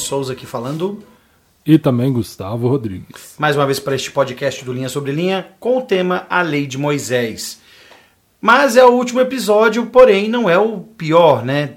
Souza 0.00 0.32
aqui 0.32 0.46
falando. 0.46 1.02
E 1.64 1.78
também 1.78 2.12
Gustavo 2.12 2.68
Rodrigues. 2.68 3.34
Mais 3.38 3.54
uma 3.54 3.66
vez 3.66 3.78
para 3.78 3.94
este 3.94 4.10
podcast 4.10 4.64
do 4.64 4.72
Linha 4.72 4.88
Sobre 4.88 5.12
Linha, 5.12 5.48
com 5.60 5.78
o 5.78 5.82
tema 5.82 6.26
A 6.28 6.42
Lei 6.42 6.66
de 6.66 6.78
Moisés. 6.78 7.60
Mas 8.40 8.76
é 8.76 8.84
o 8.84 8.92
último 8.92 9.20
episódio, 9.20 9.86
porém 9.86 10.28
não 10.28 10.48
é 10.48 10.58
o 10.58 10.80
pior, 10.80 11.44
né? 11.44 11.74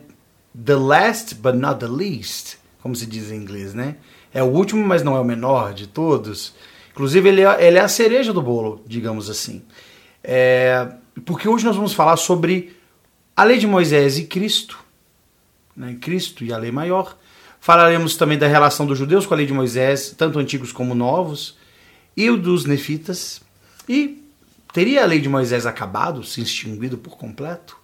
The 0.66 0.76
last 0.76 1.36
but 1.36 1.56
not 1.56 1.80
the 1.80 1.88
least, 1.88 2.58
como 2.82 2.96
se 2.96 3.06
diz 3.06 3.30
em 3.30 3.36
inglês, 3.36 3.74
né? 3.74 3.98
É 4.34 4.42
o 4.42 4.48
último, 4.48 4.86
mas 4.86 5.04
não 5.04 5.16
é 5.16 5.20
o 5.20 5.26
menor 5.26 5.74
de 5.74 5.88
todos. 5.88 6.56
Inclusive, 6.92 7.28
ele 7.28 7.42
é, 7.42 7.68
ele 7.68 7.78
é 7.78 7.82
a 7.82 7.88
cereja 7.88 8.32
do 8.32 8.42
bolo, 8.42 8.82
digamos 8.88 9.30
assim. 9.30 9.62
É, 10.24 10.88
porque 11.26 11.48
hoje 11.48 11.66
nós 11.66 11.76
vamos 11.76 11.94
falar 11.94 12.16
sobre 12.18 12.76
a 13.36 13.44
lei 13.44 13.58
de 13.58 13.68
Moisés 13.68 14.18
e 14.18 14.24
Cristo. 14.26 14.80
Né? 15.76 15.98
Cristo 16.00 16.44
e 16.44 16.54
a 16.54 16.58
lei 16.58 16.72
maior. 16.72 17.18
Falaremos 17.64 18.18
também 18.18 18.38
da 18.38 18.46
relação 18.46 18.86
dos 18.86 18.98
judeus 18.98 19.26
com 19.26 19.34
a 19.34 19.38
lei 19.38 19.46
de 19.46 19.54
Moisés, 19.54 20.14
tanto 20.18 20.38
antigos 20.38 20.74
como 20.74 20.94
novos, 20.94 21.56
e 22.16 22.30
o 22.30 22.36
dos 22.36 22.66
nefitas. 22.66 23.40
E 23.88 24.22
teria 24.74 25.02
a 25.02 25.06
lei 25.06 25.22
de 25.22 25.30
Moisés 25.30 25.66
acabado, 25.66 26.26
se 26.26 26.42
extinguido 26.42 26.98
por 26.98 27.16
completo? 27.16 27.78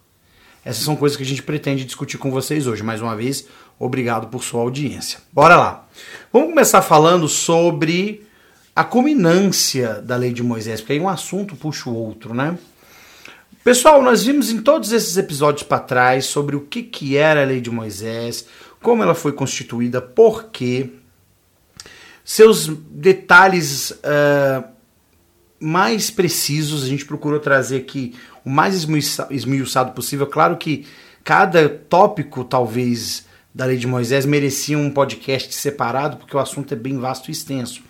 Essas 0.62 0.84
são 0.84 0.94
coisas 0.94 1.16
que 1.16 1.22
a 1.22 1.26
gente 1.26 1.42
pretende 1.42 1.86
discutir 1.86 2.18
com 2.18 2.30
vocês 2.30 2.66
hoje. 2.66 2.82
Mais 2.82 3.00
uma 3.00 3.16
vez, 3.16 3.46
obrigado 3.78 4.26
por 4.26 4.44
sua 4.44 4.60
audiência. 4.60 5.20
Bora 5.32 5.56
lá. 5.56 5.88
Vamos 6.30 6.50
começar 6.50 6.82
falando 6.82 7.26
sobre 7.26 8.28
a 8.76 8.84
culminância 8.84 9.94
da 10.02 10.14
lei 10.14 10.34
de 10.34 10.42
Moisés, 10.42 10.82
porque 10.82 10.92
aí 10.92 11.00
um 11.00 11.08
assunto 11.08 11.56
puxa 11.56 11.88
o 11.88 11.94
outro, 11.94 12.34
né? 12.34 12.58
Pessoal, 13.64 14.02
nós 14.02 14.24
vimos 14.24 14.50
em 14.50 14.60
todos 14.60 14.92
esses 14.92 15.16
episódios 15.16 15.62
para 15.62 15.80
trás 15.80 16.26
sobre 16.26 16.56
o 16.56 16.60
que, 16.60 16.82
que 16.82 17.16
era 17.16 17.42
a 17.42 17.46
lei 17.46 17.60
de 17.60 17.70
Moisés, 17.70 18.46
como 18.82 19.02
ela 19.02 19.14
foi 19.14 19.32
constituída, 19.32 20.00
por 20.00 20.44
quê, 20.50 20.90
seus 22.24 22.66
detalhes 22.68 23.90
uh, 23.90 24.64
mais 25.58 26.10
precisos, 26.10 26.84
a 26.84 26.86
gente 26.86 27.04
procurou 27.04 27.38
trazer 27.38 27.76
aqui 27.78 28.14
o 28.44 28.50
mais 28.50 28.86
esmiuçado 29.30 29.92
possível. 29.92 30.26
Claro 30.26 30.56
que 30.56 30.86
cada 31.22 31.68
tópico, 31.68 32.44
talvez, 32.44 33.26
da 33.54 33.66
lei 33.66 33.76
de 33.76 33.86
Moisés 33.86 34.24
merecia 34.24 34.78
um 34.78 34.90
podcast 34.90 35.54
separado, 35.54 36.16
porque 36.16 36.36
o 36.36 36.40
assunto 36.40 36.72
é 36.72 36.76
bem 36.76 36.98
vasto 36.98 37.28
e 37.28 37.32
extenso. 37.32 37.82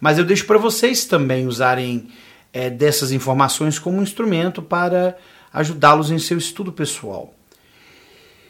Mas 0.00 0.18
eu 0.18 0.24
deixo 0.24 0.46
para 0.46 0.58
vocês 0.58 1.04
também 1.06 1.46
usarem 1.46 2.08
é, 2.52 2.70
dessas 2.70 3.10
informações 3.10 3.78
como 3.78 4.02
instrumento 4.02 4.62
para 4.62 5.16
ajudá-los 5.52 6.10
em 6.10 6.18
seu 6.18 6.38
estudo 6.38 6.72
pessoal. 6.72 7.34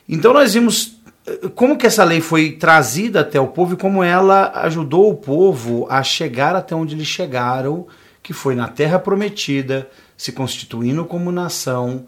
Então 0.09 0.33
nós 0.33 0.55
vimos 0.55 0.98
como 1.55 1.77
que 1.77 1.87
essa 1.87 2.05
lei 2.05 2.21
foi 2.21 2.53
trazida 2.53 3.21
até 3.21 3.41
o 3.41 3.49
povo 3.49 3.75
e 3.75 3.77
como 3.77 4.03
ela 4.03 4.53
ajudou 4.63 5.11
o 5.11 5.17
povo 5.17 5.87
a 5.91 6.03
chegar 6.03 6.55
até 6.55 6.75
onde 6.75 6.95
eles 6.95 7.07
chegaram, 7.07 7.87
que 8.23 8.33
foi 8.33 8.55
na 8.55 8.69
terra 8.69 8.99
prometida, 8.99 9.89
se 10.17 10.33
constituindo 10.33 11.05
como 11.05 11.33
nação, 11.33 12.07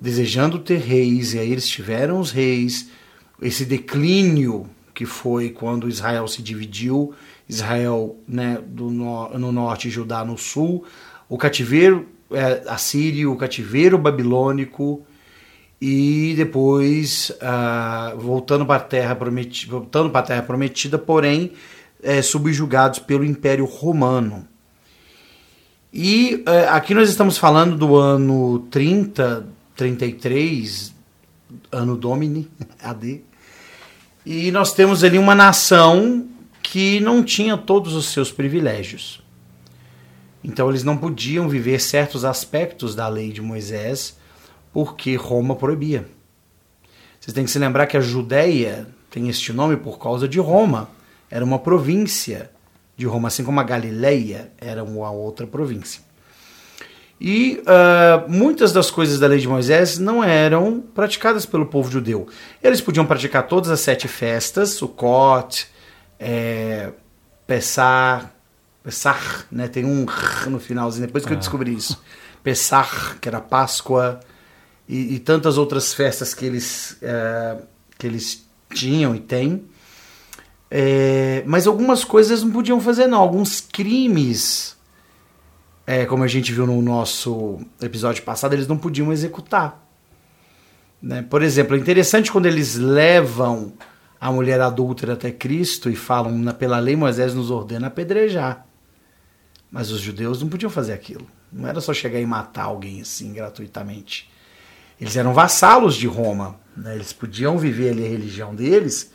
desejando 0.00 0.58
ter 0.58 0.78
reis, 0.78 1.34
e 1.34 1.38
aí 1.38 1.52
eles 1.52 1.68
tiveram 1.68 2.18
os 2.18 2.30
reis, 2.30 2.88
esse 3.40 3.64
declínio 3.64 4.68
que 4.94 5.06
foi 5.06 5.50
quando 5.50 5.88
Israel 5.88 6.26
se 6.26 6.42
dividiu, 6.42 7.14
Israel 7.48 8.16
né, 8.26 8.58
do 8.66 8.90
no, 8.90 9.38
no 9.38 9.52
norte 9.52 9.88
e 9.88 9.90
Judá 9.90 10.24
no 10.24 10.36
sul, 10.36 10.84
o 11.28 11.38
cativeiro 11.38 12.08
é, 12.32 12.62
assírio, 12.66 13.32
o 13.32 13.36
cativeiro 13.36 13.96
babilônico 13.96 15.04
e 15.80 16.34
depois 16.36 17.30
uh, 17.30 18.18
voltando 18.18 18.66
para 18.66 18.76
a 18.76 18.84
terra 18.84 19.14
prometida, 19.14 19.72
voltando 19.72 20.10
para 20.10 20.20
a 20.20 20.24
terra 20.24 20.42
prometida, 20.42 20.98
porém 20.98 21.52
é, 22.02 22.20
subjugados 22.20 22.98
pelo 22.98 23.24
Império 23.24 23.64
Romano. 23.64 24.46
E 25.92 26.42
é, 26.46 26.68
aqui 26.68 26.94
nós 26.94 27.08
estamos 27.08 27.38
falando 27.38 27.76
do 27.76 27.96
ano 27.96 28.60
30, 28.70 29.46
33, 29.74 30.94
ano 31.72 31.96
Domini, 31.96 32.48
AD. 32.82 33.22
E 34.24 34.50
nós 34.52 34.74
temos 34.74 35.02
ali 35.02 35.18
uma 35.18 35.34
nação 35.34 36.28
que 36.62 37.00
não 37.00 37.24
tinha 37.24 37.56
todos 37.56 37.94
os 37.94 38.10
seus 38.10 38.30
privilégios. 38.30 39.22
Então 40.44 40.68
eles 40.68 40.84
não 40.84 40.96
podiam 40.96 41.48
viver 41.48 41.80
certos 41.80 42.24
aspectos 42.24 42.94
da 42.94 43.08
lei 43.08 43.32
de 43.32 43.40
Moisés 43.40 44.19
porque 44.72 45.16
Roma 45.16 45.56
proibia. 45.56 46.06
Vocês 47.20 47.34
têm 47.34 47.44
que 47.44 47.50
se 47.50 47.58
lembrar 47.58 47.86
que 47.86 47.96
a 47.96 48.00
Judéia 48.00 48.86
tem 49.10 49.28
este 49.28 49.52
nome 49.52 49.76
por 49.76 49.98
causa 49.98 50.28
de 50.28 50.38
Roma. 50.38 50.88
Era 51.30 51.44
uma 51.44 51.58
província 51.58 52.50
de 52.96 53.06
Roma, 53.06 53.28
assim 53.28 53.44
como 53.44 53.60
a 53.60 53.64
Galileia 53.64 54.52
era 54.58 54.82
uma 54.82 55.10
outra 55.10 55.46
província. 55.46 56.02
E 57.20 57.62
uh, 57.66 58.30
muitas 58.30 58.72
das 58.72 58.90
coisas 58.90 59.18
da 59.18 59.26
lei 59.26 59.38
de 59.38 59.46
Moisés 59.46 59.98
não 59.98 60.24
eram 60.24 60.80
praticadas 60.80 61.44
pelo 61.44 61.66
povo 61.66 61.90
judeu. 61.90 62.26
Eles 62.62 62.80
podiam 62.80 63.04
praticar 63.04 63.46
todas 63.46 63.70
as 63.70 63.80
sete 63.80 64.08
festas, 64.08 64.70
Sukkot, 64.70 65.66
é, 66.18 66.90
Pessah, 67.46 68.30
Pessah, 68.82 69.44
né? 69.52 69.68
Tem 69.68 69.84
um 69.84 70.04
r 70.04 70.48
no 70.48 70.58
finalzinho, 70.58 71.06
depois 71.06 71.26
que 71.26 71.32
eu 71.32 71.36
ah. 71.36 71.38
descobri 71.38 71.74
isso. 71.74 72.02
Pessah, 72.42 73.16
que 73.20 73.28
era 73.28 73.40
Páscoa, 73.40 74.20
e, 74.90 75.14
e 75.14 75.18
tantas 75.20 75.56
outras 75.56 75.94
festas 75.94 76.34
que 76.34 76.44
eles, 76.44 76.96
é, 77.00 77.58
que 77.96 78.08
eles 78.08 78.44
tinham 78.74 79.14
e 79.14 79.20
têm. 79.20 79.64
É, 80.68 81.44
mas 81.46 81.68
algumas 81.68 82.02
coisas 82.02 82.42
não 82.42 82.50
podiam 82.50 82.80
fazer, 82.80 83.06
não. 83.06 83.20
Alguns 83.20 83.60
crimes, 83.60 84.76
é, 85.86 86.04
como 86.06 86.24
a 86.24 86.26
gente 86.26 86.52
viu 86.52 86.66
no 86.66 86.82
nosso 86.82 87.60
episódio 87.80 88.24
passado, 88.24 88.52
eles 88.52 88.66
não 88.66 88.76
podiam 88.76 89.12
executar. 89.12 89.80
Né? 91.00 91.22
Por 91.22 91.40
exemplo, 91.40 91.76
é 91.76 91.78
interessante 91.78 92.32
quando 92.32 92.46
eles 92.46 92.74
levam 92.74 93.72
a 94.20 94.32
mulher 94.32 94.60
adúltera 94.60 95.12
até 95.12 95.30
Cristo 95.30 95.88
e 95.88 95.94
falam, 95.94 96.52
pela 96.54 96.80
lei 96.80 96.96
Moisés 96.96 97.32
nos 97.32 97.48
ordena 97.48 97.86
apedrejar. 97.86 98.66
Mas 99.70 99.92
os 99.92 100.00
judeus 100.00 100.42
não 100.42 100.48
podiam 100.48 100.68
fazer 100.68 100.92
aquilo. 100.92 101.28
Não 101.52 101.68
era 101.68 101.80
só 101.80 101.94
chegar 101.94 102.18
e 102.18 102.26
matar 102.26 102.64
alguém 102.64 103.00
assim 103.00 103.32
gratuitamente. 103.32 104.29
Eles 105.00 105.16
eram 105.16 105.32
vassalos 105.32 105.94
de 105.94 106.06
Roma. 106.06 106.56
Né? 106.76 106.94
Eles 106.94 107.12
podiam 107.12 107.58
viver 107.58 107.90
ali 107.90 108.04
a 108.04 108.08
religião 108.08 108.54
deles. 108.54 109.10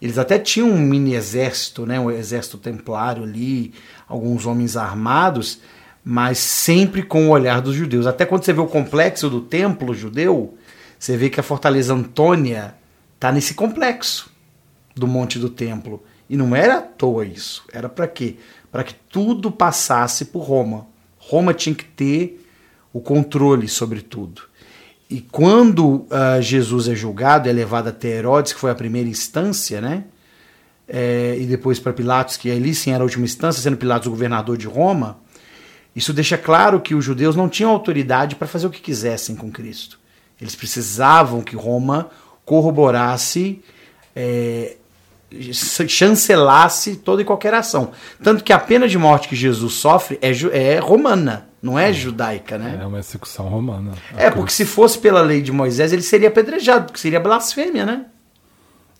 Eles 0.00 0.18
até 0.18 0.38
tinham 0.38 0.68
um 0.68 0.78
mini 0.78 1.14
exército, 1.14 1.86
né? 1.86 1.98
um 1.98 2.10
exército 2.10 2.58
templário 2.58 3.22
ali, 3.22 3.72
alguns 4.08 4.46
homens 4.46 4.76
armados, 4.76 5.60
mas 6.04 6.38
sempre 6.38 7.02
com 7.02 7.28
o 7.28 7.30
olhar 7.30 7.60
dos 7.60 7.74
judeus. 7.74 8.06
Até 8.06 8.26
quando 8.26 8.44
você 8.44 8.52
vê 8.52 8.60
o 8.60 8.66
complexo 8.66 9.30
do 9.30 9.40
templo 9.40 9.94
judeu, 9.94 10.56
você 10.98 11.16
vê 11.16 11.30
que 11.30 11.40
a 11.40 11.44
fortaleza 11.44 11.94
Antônia 11.94 12.74
está 13.14 13.30
nesse 13.32 13.54
complexo 13.54 14.30
do 14.94 15.06
Monte 15.06 15.38
do 15.38 15.48
Templo. 15.48 16.02
E 16.28 16.36
não 16.36 16.54
era 16.54 16.78
à 16.78 16.82
toa 16.82 17.24
isso. 17.24 17.64
Era 17.72 17.88
para 17.88 18.08
quê? 18.08 18.36
para 18.72 18.82
que 18.82 18.94
tudo 18.94 19.52
passasse 19.52 20.24
por 20.24 20.40
Roma. 20.40 20.86
Roma 21.18 21.52
tinha 21.52 21.74
que 21.74 21.84
ter 21.84 22.42
o 22.90 23.00
controle 23.00 23.68
sobre 23.68 24.00
tudo. 24.00 24.42
E 25.12 25.20
quando 25.20 26.06
uh, 26.08 26.40
Jesus 26.40 26.88
é 26.88 26.94
julgado, 26.94 27.46
é 27.46 27.52
levado 27.52 27.88
até 27.88 28.08
Herodes, 28.08 28.54
que 28.54 28.58
foi 28.58 28.70
a 28.70 28.74
primeira 28.74 29.10
instância, 29.10 29.78
né? 29.78 30.04
É, 30.88 31.36
e 31.38 31.44
depois 31.44 31.78
para 31.78 31.92
Pilatos, 31.92 32.38
que 32.38 32.50
ali 32.50 32.74
sim 32.74 32.92
era 32.92 33.02
a 33.02 33.04
última 33.04 33.26
instância, 33.26 33.62
sendo 33.62 33.76
Pilatos 33.76 34.06
o 34.06 34.10
governador 34.10 34.56
de 34.56 34.66
Roma, 34.66 35.18
isso 35.94 36.14
deixa 36.14 36.38
claro 36.38 36.80
que 36.80 36.94
os 36.94 37.04
judeus 37.04 37.36
não 37.36 37.46
tinham 37.46 37.70
autoridade 37.70 38.36
para 38.36 38.48
fazer 38.48 38.66
o 38.66 38.70
que 38.70 38.80
quisessem 38.80 39.36
com 39.36 39.50
Cristo. 39.50 40.00
Eles 40.40 40.54
precisavam 40.54 41.42
que 41.42 41.54
Roma 41.54 42.08
corroborasse 42.46 43.62
é, 44.16 44.76
chancelasse 45.88 46.96
toda 46.96 47.20
e 47.20 47.24
qualquer 47.24 47.52
ação. 47.52 47.92
Tanto 48.22 48.42
que 48.42 48.52
a 48.52 48.58
pena 48.58 48.88
de 48.88 48.96
morte 48.96 49.28
que 49.28 49.36
Jesus 49.36 49.74
sofre 49.74 50.18
é, 50.22 50.30
é 50.56 50.78
romana, 50.78 51.51
não 51.62 51.78
é, 51.78 51.90
é 51.90 51.92
judaica, 51.92 52.58
né? 52.58 52.80
É 52.82 52.86
uma 52.86 52.98
execução 52.98 53.48
romana. 53.48 53.92
É, 54.16 54.28
porque 54.30 54.52
se 54.52 54.64
fosse 54.64 54.98
pela 54.98 55.22
lei 55.22 55.40
de 55.40 55.52
Moisés, 55.52 55.92
ele 55.92 56.02
seria 56.02 56.28
apedrejado, 56.28 56.86
porque 56.86 56.98
seria 56.98 57.20
blasfêmia, 57.20 57.86
né? 57.86 58.06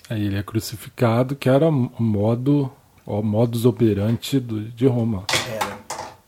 Aí 0.09 0.26
ele 0.26 0.37
é 0.37 0.43
crucificado, 0.43 1.35
que 1.35 1.49
era 1.49 1.69
o 1.69 1.93
modo, 1.99 2.70
o 3.05 3.20
modus 3.20 3.64
operandi 3.64 4.41
de 4.41 4.87
Roma. 4.87 5.25
Era. 5.53 5.79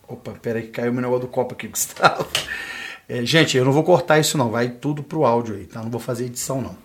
Opa, 0.08 0.32
peraí 0.32 0.62
que 0.62 0.68
caiu 0.68 0.92
meu 0.92 1.02
negócio 1.02 1.22
do 1.22 1.28
copo 1.28 1.54
aqui, 1.54 1.68
Gustavo. 1.68 2.26
É, 3.08 3.24
gente, 3.24 3.56
eu 3.56 3.64
não 3.64 3.72
vou 3.72 3.84
cortar 3.84 4.18
isso 4.18 4.36
não, 4.36 4.50
vai 4.50 4.68
tudo 4.68 5.02
pro 5.02 5.24
áudio 5.24 5.54
aí, 5.54 5.66
tá? 5.66 5.82
Não 5.82 5.90
vou 5.90 6.00
fazer 6.00 6.24
edição 6.26 6.60
não. 6.60 6.76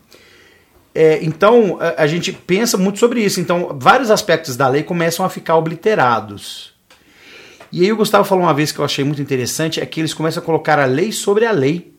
É, 0.94 1.24
então, 1.24 1.78
a, 1.80 2.04
a, 2.04 2.08
gente 2.08 2.34
pensa 2.34 2.78
muito 2.78 3.00
sobre 3.00 3.24
isso. 3.24 3.40
Então, 3.40 3.78
vários 3.80 4.12
aspectos 4.12 4.58
da 4.58 4.68
lei 4.68 4.84
começam 4.84 5.26
a 5.26 5.30
ficar 5.30 5.56
obliterados. 5.56 6.74
E 7.72 7.84
aí 7.84 7.92
o 7.92 7.98
Gustavo 7.98 8.24
falou 8.24 8.46
uma 8.46 8.54
vez 8.54 8.72
que 8.72 8.80
eu 8.80 8.86
achei 8.86 9.04
muito 9.04 9.22
interessante, 9.22 9.80
é 9.80 9.86
que 9.86 10.00
eles 10.00 10.14
começam 10.14 10.42
a 10.42 10.46
colocar 10.46 10.80
a 10.80 10.86
lei 10.86 11.12
sobre 11.12 11.46
a 11.46 11.52
lei. 11.52 11.94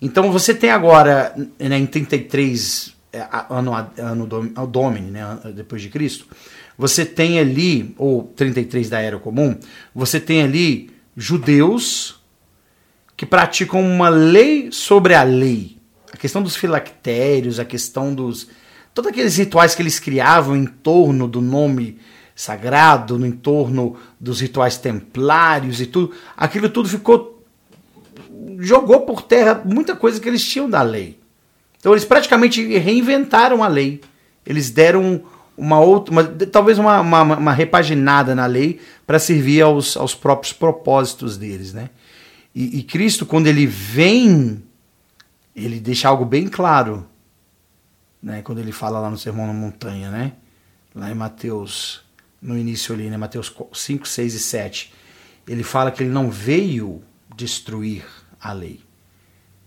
Então 0.00 0.32
você 0.32 0.54
tem 0.54 0.70
agora, 0.70 1.34
né, 1.58 1.78
em 1.78 1.86
33, 1.86 2.94
é, 3.12 3.26
ano, 3.50 3.72
ano 3.98 4.26
domini, 4.66 5.10
né, 5.10 5.38
depois 5.54 5.82
de 5.82 5.88
Cristo, 5.88 6.26
você 6.76 7.04
tem 7.04 7.38
ali, 7.38 7.94
ou 7.96 8.24
33 8.34 8.90
da 8.90 9.00
Era 9.00 9.18
Comum, 9.18 9.56
você 9.94 10.18
tem 10.18 10.42
ali 10.42 10.90
judeus 11.16 12.20
que 13.16 13.24
praticam 13.24 13.80
uma 13.80 14.08
lei 14.08 14.70
sobre 14.72 15.14
a 15.14 15.22
lei. 15.22 15.76
A 16.12 16.16
questão 16.16 16.42
dos 16.42 16.56
filactérios, 16.56 17.60
a 17.60 17.64
questão 17.64 18.14
dos. 18.14 18.48
Todos 18.92 19.10
aqueles 19.10 19.36
rituais 19.36 19.74
que 19.74 19.82
eles 19.82 19.98
criavam 19.98 20.56
em 20.56 20.66
torno 20.66 21.26
do 21.26 21.40
nome 21.40 21.98
sagrado, 22.34 23.18
no 23.18 23.26
entorno 23.26 23.96
dos 24.18 24.40
rituais 24.40 24.76
templários 24.76 25.80
e 25.80 25.86
tudo, 25.86 26.12
aquilo 26.36 26.68
tudo 26.68 26.88
ficou. 26.88 27.44
jogou 28.58 29.02
por 29.02 29.22
terra 29.22 29.62
muita 29.64 29.94
coisa 29.94 30.20
que 30.20 30.28
eles 30.28 30.44
tinham 30.44 30.68
da 30.68 30.82
lei. 30.82 31.18
Então 31.78 31.92
eles 31.92 32.04
praticamente 32.04 32.66
reinventaram 32.78 33.62
a 33.62 33.68
lei. 33.68 34.00
Eles 34.44 34.70
deram 34.70 35.22
uma 35.56 35.78
outra, 35.78 36.12
uma, 36.12 36.24
talvez 36.24 36.78
uma, 36.78 37.00
uma, 37.00 37.22
uma, 37.22 37.52
repaginada 37.52 38.34
na 38.34 38.46
lei 38.46 38.80
para 39.06 39.18
servir 39.18 39.62
aos, 39.62 39.96
aos 39.96 40.14
próprios 40.14 40.52
propósitos 40.52 41.36
deles, 41.36 41.72
né? 41.72 41.90
E, 42.54 42.78
e, 42.78 42.82
Cristo, 42.82 43.26
quando 43.26 43.46
ele 43.46 43.66
vem, 43.66 44.62
ele 45.54 45.80
deixa 45.80 46.08
algo 46.08 46.24
bem 46.24 46.48
claro, 46.48 47.06
né? 48.22 48.42
Quando 48.42 48.58
ele 48.58 48.72
fala 48.72 49.00
lá 49.00 49.10
no 49.10 49.18
Sermão 49.18 49.46
na 49.46 49.52
Montanha, 49.52 50.10
né? 50.10 50.32
Lá 50.94 51.10
em 51.10 51.14
Mateus, 51.14 52.03
no 52.44 52.56
início 52.56 52.94
ali, 52.94 53.08
né? 53.08 53.16
Mateus 53.16 53.52
5, 53.72 54.06
6 54.06 54.34
e 54.34 54.38
7. 54.38 54.92
Ele 55.48 55.64
fala 55.64 55.90
que 55.90 56.02
ele 56.02 56.10
não 56.10 56.30
veio 56.30 57.02
destruir 57.34 58.04
a 58.40 58.52
lei 58.52 58.84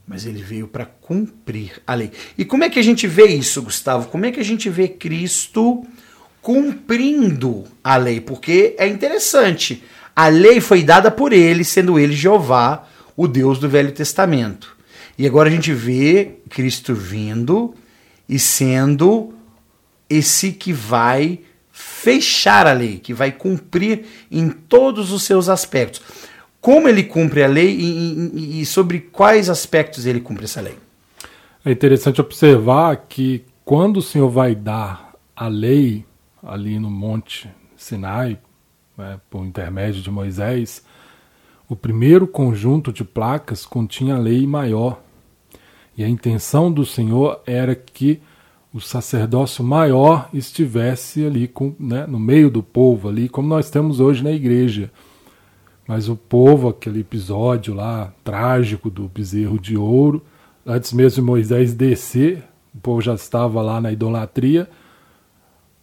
mas 0.07 0.25
ele 0.25 0.41
veio 0.41 0.67
para 0.67 0.85
cumprir 0.85 1.81
a 1.85 1.93
lei. 1.93 2.11
E 2.37 2.45
como 2.45 2.63
é 2.63 2.69
que 2.69 2.79
a 2.79 2.83
gente 2.83 3.05
vê 3.05 3.25
isso, 3.25 3.61
Gustavo? 3.61 4.07
Como 4.07 4.25
é 4.25 4.31
que 4.31 4.39
a 4.39 4.43
gente 4.43 4.69
vê 4.69 4.87
Cristo 4.87 5.85
cumprindo 6.41 7.65
a 7.83 7.97
lei? 7.97 8.21
Porque 8.21 8.73
é 8.79 8.87
interessante. 8.87 9.83
A 10.15 10.29
lei 10.29 10.61
foi 10.61 10.81
dada 10.81 11.11
por 11.11 11.33
ele, 11.33 11.65
sendo 11.65 11.99
ele 11.99 12.15
Jeová, 12.15 12.87
o 13.17 13.27
Deus 13.27 13.59
do 13.59 13.67
Velho 13.67 13.91
Testamento. 13.91 14.77
E 15.17 15.27
agora 15.27 15.49
a 15.49 15.51
gente 15.51 15.73
vê 15.73 16.37
Cristo 16.49 16.95
vindo 16.95 17.75
e 18.29 18.39
sendo 18.39 19.33
esse 20.09 20.53
que 20.53 20.71
vai 20.71 21.41
fechar 21.79 22.65
a 22.65 22.73
lei, 22.73 22.97
que 22.97 23.13
vai 23.13 23.31
cumprir 23.31 24.05
em 24.31 24.49
todos 24.49 25.11
os 25.11 25.23
seus 25.23 25.47
aspectos 25.47 26.01
como 26.59 26.87
ele 26.89 27.03
cumpre 27.03 27.43
a 27.43 27.47
lei 27.47 27.69
e, 27.69 28.29
e, 28.33 28.61
e 28.61 28.65
sobre 28.65 28.99
quais 28.99 29.49
aspectos 29.49 30.05
ele 30.05 30.19
cumpre 30.19 30.43
essa 30.43 30.59
lei. 30.59 30.77
É 31.63 31.71
interessante 31.71 32.19
observar 32.19 33.05
que 33.07 33.45
quando 33.63 33.97
o 33.97 34.01
Senhor 34.01 34.29
vai 34.29 34.55
dar 34.55 35.13
a 35.35 35.47
lei 35.47 36.05
ali 36.43 36.79
no 36.79 36.89
Monte 36.89 37.49
Sinai, 37.75 38.37
né, 38.97 39.19
por 39.29 39.45
intermédio 39.45 40.01
de 40.01 40.09
Moisés, 40.09 40.83
o 41.69 41.75
primeiro 41.75 42.27
conjunto 42.27 42.91
de 42.91 43.03
placas 43.03 43.65
continha 43.65 44.15
a 44.15 44.19
lei 44.19 44.47
maior. 44.47 45.01
E 45.97 46.03
a 46.03 46.09
intenção 46.09 46.71
do 46.71 46.85
Senhor 46.85 47.41
era 47.45 47.75
que 47.75 48.21
o 48.77 48.81
sacerdócio 48.81 49.63
maior 49.63 50.29
estivesse 50.31 51.25
ali 51.25 51.47
com, 51.47 51.73
né, 51.79 52.05
no 52.05 52.19
meio 52.19 52.47
do 52.47 52.61
povo, 52.61 53.09
ali, 53.09 53.27
como 53.27 53.47
nós 53.47 53.71
temos 53.71 53.99
hoje 53.99 54.23
na 54.23 54.31
igreja. 54.31 54.91
Mas 55.87 56.07
o 56.07 56.15
povo, 56.15 56.69
aquele 56.69 56.99
episódio 56.99 57.73
lá 57.73 58.13
trágico 58.23 58.87
do 58.87 59.07
bezerro 59.07 59.59
de 59.59 59.75
ouro, 59.75 60.23
antes 60.63 60.93
mesmo 60.93 61.15
de 61.15 61.21
Moisés 61.23 61.73
descer, 61.73 62.43
o 62.75 62.77
povo 62.77 63.01
já 63.01 63.15
estava 63.15 63.63
lá 63.63 63.81
na 63.81 63.91
idolatria. 63.91 64.69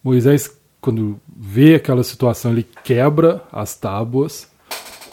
Moisés, 0.01 0.49
quando 0.79 1.19
vê 1.35 1.75
aquela 1.75 2.03
situação, 2.03 2.51
ele 2.53 2.65
quebra 2.81 3.43
as 3.51 3.75
tábuas. 3.75 4.49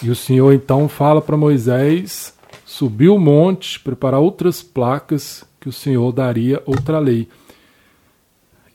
E 0.00 0.08
o 0.08 0.14
Senhor 0.14 0.52
então 0.52 0.88
fala 0.88 1.20
para 1.20 1.36
Moisés 1.36 2.32
subir 2.64 3.08
o 3.08 3.18
monte, 3.18 3.80
preparar 3.80 4.20
outras 4.20 4.62
placas 4.62 5.42
que 5.60 5.68
o 5.68 5.72
Senhor 5.72 6.12
daria 6.12 6.62
outra 6.64 7.00
lei. 7.00 7.26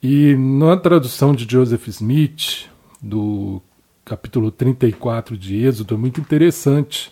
E 0.02 0.36
na 0.36 0.78
tradução 0.78 1.34
de 1.34 1.48
Joseph 1.50 1.88
Smith, 1.88 2.70
do 3.02 3.62
capítulo 4.06 4.52
34 4.52 5.36
de 5.36 5.64
Êxodo 5.64 5.96
é 5.96 5.98
muito 5.98 6.22
interessante. 6.22 7.12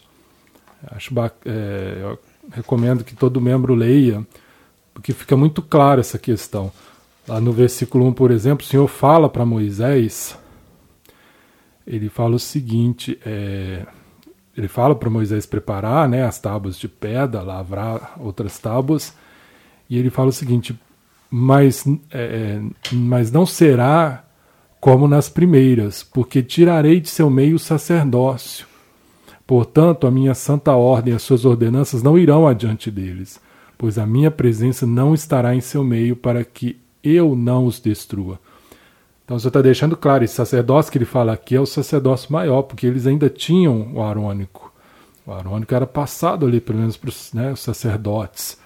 Acho 0.91 1.13
é, 1.45 2.17
recomendo 2.51 3.03
que 3.03 3.15
todo 3.15 3.41
membro 3.41 3.73
leia, 3.73 4.25
porque 4.93 5.13
fica 5.13 5.35
muito 5.35 5.61
claro 5.61 5.99
essa 5.99 6.19
questão. 6.19 6.71
Lá 7.27 7.41
no 7.41 7.51
versículo 7.51 8.05
1, 8.07 8.13
por 8.13 8.29
exemplo, 8.29 8.63
o 8.63 8.69
Senhor 8.69 8.87
fala 8.87 9.27
para 9.27 9.45
Moisés, 9.45 10.37
ele 11.87 12.07
fala 12.07 12.35
o 12.35 12.39
seguinte, 12.39 13.19
é, 13.25 13.83
ele 14.55 14.67
fala 14.67 14.95
para 14.95 15.09
Moisés 15.09 15.45
preparar 15.45 16.07
né, 16.07 16.23
as 16.23 16.39
tábuas 16.39 16.77
de 16.77 16.87
pedra, 16.87 17.41
lavrar 17.41 18.13
outras 18.19 18.59
tábuas, 18.59 19.15
e 19.89 19.97
ele 19.97 20.11
fala 20.11 20.29
o 20.29 20.33
seguinte, 20.33 20.79
mas, 21.29 21.85
é, 22.11 22.59
é 22.59 22.61
mas 22.91 23.31
não 23.31 23.45
será 23.45 24.23
como 24.79 25.07
nas 25.07 25.27
primeiras, 25.27 26.03
porque 26.03 26.43
tirarei 26.43 26.99
de 26.99 27.09
seu 27.09 27.29
meio 27.29 27.55
o 27.55 27.59
sacerdócio. 27.59 28.67
Portanto, 29.47 30.07
a 30.07 30.11
minha 30.11 30.33
santa 30.33 30.73
ordem 30.73 31.13
e 31.13 31.15
as 31.15 31.23
suas 31.23 31.45
ordenanças 31.45 32.01
não 32.01 32.17
irão 32.17 32.47
adiante 32.47 32.89
deles, 32.89 33.39
pois 33.77 33.97
a 33.97 34.05
minha 34.05 34.31
presença 34.31 34.85
não 34.85 35.13
estará 35.13 35.55
em 35.55 35.61
seu 35.61 35.83
meio 35.83 36.15
para 36.15 36.43
que 36.43 36.79
eu 37.03 37.35
não 37.35 37.65
os 37.65 37.79
destrua. 37.79 38.39
Então 39.23 39.39
você 39.39 39.47
está 39.47 39.61
deixando 39.61 39.97
claro, 39.97 40.23
esse 40.23 40.35
sacerdócio 40.35 40.91
que 40.91 40.99
ele 40.99 41.05
fala 41.05 41.33
aqui 41.33 41.55
é 41.55 41.59
o 41.59 41.65
sacerdócio 41.65 42.31
maior, 42.31 42.61
porque 42.61 42.85
eles 42.85 43.07
ainda 43.07 43.27
tinham 43.27 43.91
o 43.93 44.03
arônico. 44.03 44.71
O 45.25 45.31
arônico 45.31 45.73
era 45.73 45.87
passado 45.87 46.45
ali, 46.45 46.61
pelo 46.61 46.77
menos 46.77 46.95
para 46.95 47.09
os, 47.09 47.33
né, 47.33 47.55
sacerdotes. 47.55 48.59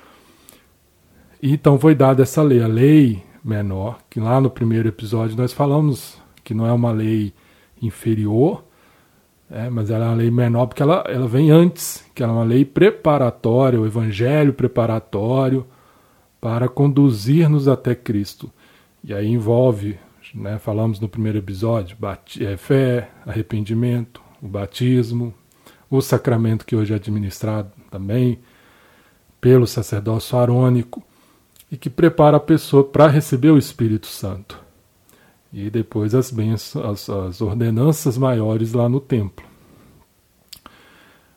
Então 1.41 1.79
foi 1.79 1.95
dada 1.95 2.23
essa 2.23 2.41
lei. 2.41 2.61
A 2.61 2.67
lei 2.67 3.23
menor, 3.43 3.99
que 4.09 4.19
lá 4.19 4.41
no 4.41 4.49
primeiro 4.49 4.87
episódio 4.87 5.37
nós 5.37 5.53
falamos 5.53 6.17
que 6.43 6.53
não 6.53 6.65
é 6.65 6.71
uma 6.71 6.91
lei 6.91 7.33
inferior, 7.81 8.63
é, 9.49 9.69
mas 9.69 9.89
ela 9.89 10.05
é 10.05 10.07
uma 10.09 10.15
lei 10.15 10.29
menor 10.29 10.67
porque 10.67 10.83
ela, 10.83 11.03
ela 11.07 11.27
vem 11.27 11.49
antes, 11.49 12.05
que 12.13 12.21
ela 12.21 12.33
é 12.33 12.35
uma 12.35 12.43
lei 12.43 12.65
preparatória, 12.65 13.79
o 13.79 13.85
evangelho 13.85 14.53
preparatório 14.53 15.65
para 16.39 16.67
conduzir-nos 16.67 17.67
até 17.67 17.95
Cristo. 17.95 18.51
E 19.03 19.13
aí 19.13 19.27
envolve, 19.27 19.97
né, 20.33 20.59
falamos 20.59 20.99
no 20.99 21.07
primeiro 21.07 21.37
episódio, 21.37 21.97
é, 22.41 22.57
fé, 22.57 23.09
arrependimento, 23.25 24.21
o 24.41 24.47
batismo, 24.47 25.33
o 25.89 26.01
sacramento 26.01 26.65
que 26.65 26.75
hoje 26.75 26.93
é 26.93 26.97
administrado 26.97 27.71
também 27.89 28.39
pelo 29.41 29.65
sacerdócio 29.65 30.37
arônico, 30.37 31.03
e 31.71 31.77
que 31.77 31.89
prepara 31.89 32.37
a 32.37 32.39
pessoa 32.39 32.83
para 32.83 33.07
receber 33.07 33.51
o 33.51 33.57
Espírito 33.57 34.07
Santo. 34.07 34.59
E 35.51 35.69
depois 35.69 36.13
as, 36.13 36.31
bênçãos, 36.31 36.85
as, 36.85 37.09
as 37.09 37.41
ordenanças 37.41 38.17
maiores 38.17 38.73
lá 38.73 38.87
no 38.87 38.99
templo. 38.99 39.45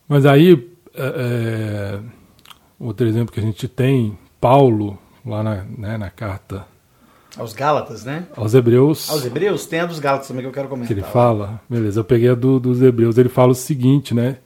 Mas 0.07 0.27
aí, 0.27 0.71
é, 0.95 1.99
é, 1.99 2.01
outro 2.79 3.07
exemplo 3.07 3.33
que 3.33 3.41
a 3.41 3.43
gente 3.43 3.67
tem, 3.67 4.19
Paulo, 4.41 4.99
lá 5.25 5.43
na, 5.43 5.65
né, 5.65 5.97
na 5.97 6.11
carta. 6.11 6.67
Aos 7.37 7.55
Gálatas, 7.55 8.05
né? 8.05 8.27
Aos 8.37 8.53
Hebreus. 8.53 9.09
Aos 9.09 9.25
Hebreus? 9.25 9.65
Tem 9.65 9.81
a 9.81 9.87
dos 9.87 9.99
Gálatas 9.99 10.29
também 10.29 10.43
que 10.43 10.49
eu 10.49 10.53
quero 10.53 10.69
comentar. 10.69 10.89
Que 10.89 10.93
ele 10.93 11.03
fala, 11.03 11.61
beleza, 11.69 12.01
eu 12.01 12.05
peguei 12.05 12.29
a 12.29 12.35
do, 12.35 12.61
dos 12.61 12.83
Hebreus, 12.83 13.17
ele 13.17 13.31
fala 13.31 13.53
o 13.53 13.55
seguinte, 13.55 14.15
né? 14.15 14.39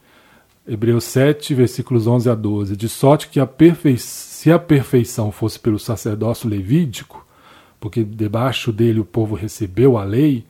Hebreus 0.67 1.05
7, 1.05 1.53
versículos 1.53 2.07
11 2.07 2.29
a 2.29 2.35
12. 2.35 2.75
De 2.75 2.89
sorte 2.89 3.29
que 3.29 3.39
a 3.39 3.47
perfeição 3.47 4.27
se 4.37 4.51
a 4.51 4.59
perfeição 4.59 5.31
fosse 5.31 5.59
pelo 5.59 5.79
sacerdócio 5.79 6.47
levídico, 6.47 7.25
porque 7.79 8.03
debaixo 8.03 8.71
dele 8.71 8.99
o 8.99 9.03
povo 9.03 9.33
recebeu 9.33 9.97
a 9.97 10.03
lei, 10.03 10.45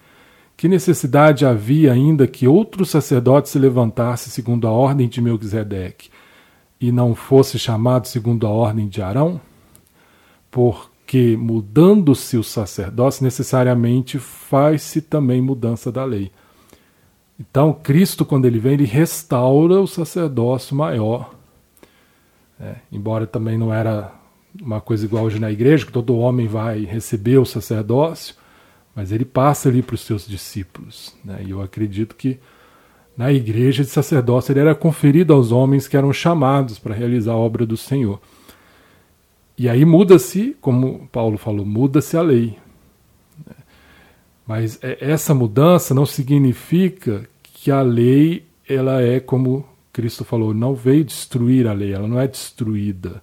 que 0.58 0.68
necessidade 0.68 1.46
havia 1.46 1.94
ainda 1.94 2.28
que 2.28 2.50
outro 2.50 2.86
sacerdote 2.86 3.48
se 3.48 3.58
levantasse 3.58 4.30
segundo 4.30 4.68
a 4.68 4.72
ordem 4.72 5.08
de 5.08 5.22
Melquisedeque 5.22 6.10
e 6.82 6.92
não 6.92 7.16
fosse 7.16 7.58
chamado 7.58 8.08
segundo 8.08 8.46
a 8.46 8.50
ordem 8.50 8.90
de 8.90 9.02
Arão? 9.02 9.40
Porque 10.52 11.38
mudando-se 11.38 12.38
o 12.38 12.44
sacerdócio, 12.44 13.24
necessariamente 13.24 14.20
faz-se 14.20 15.02
também 15.02 15.42
mudança 15.42 15.90
da 15.94 16.04
lei. 16.04 16.30
Então, 17.40 17.72
Cristo, 17.74 18.26
quando 18.26 18.46
ele 18.46 18.60
vem, 18.60 18.74
ele 18.74 18.86
restaura 18.86 19.80
o 19.80 19.88
sacerdócio 19.88 20.76
maior 20.76 21.38
é, 22.60 22.76
embora 22.92 23.28
também 23.28 23.58
não 23.58 23.74
era 23.74 24.12
uma 24.60 24.82
coisa 24.82 25.06
igual 25.06 25.26
hoje 25.26 25.40
na 25.40 25.52
igreja, 25.52 25.86
que 25.86 25.92
todo 25.92 26.18
homem 26.18 26.48
vai 26.48 26.84
receber 26.84 27.38
o 27.38 27.46
sacerdócio, 27.46 28.36
mas 28.96 29.12
ele 29.12 29.26
passa 29.26 29.70
ali 29.70 29.84
para 29.84 29.94
os 29.94 30.02
seus 30.02 30.28
discípulos. 30.28 31.16
Né? 31.24 31.44
E 31.46 31.52
eu 31.52 31.62
acredito 31.62 32.16
que 32.16 32.40
na 33.16 33.32
igreja 33.32 33.84
de 33.84 33.90
sacerdócio 33.90 34.52
ele 34.52 34.60
era 34.60 34.74
conferido 34.74 35.34
aos 35.34 35.52
homens 35.52 35.88
que 35.88 35.98
eram 35.98 36.12
chamados 36.12 36.80
para 36.80 36.96
realizar 36.96 37.34
a 37.34 37.38
obra 37.38 37.66
do 37.66 37.78
Senhor. 37.78 38.20
E 39.56 39.70
aí 39.70 39.86
muda-se, 39.86 40.56
como 40.62 41.08
Paulo 41.12 41.38
falou, 41.38 41.66
muda-se 41.66 42.18
a 42.18 42.22
lei. 42.22 42.58
Mas 44.48 44.80
é, 44.82 44.98
essa 45.02 45.34
mudança 45.34 45.94
não 45.94 46.06
significa 46.06 47.28
que 47.44 47.70
a 47.70 47.82
lei 47.82 48.46
ela 48.68 49.02
é 49.02 49.20
como 49.20 49.66
Cristo 49.92 50.24
falou, 50.24 50.54
não 50.54 50.76
veio 50.76 51.04
destruir 51.04 51.68
a 51.68 51.74
lei, 51.74 51.94
ela 51.94 52.08
não 52.08 52.20
é 52.20 52.28
destruída. 52.28 53.22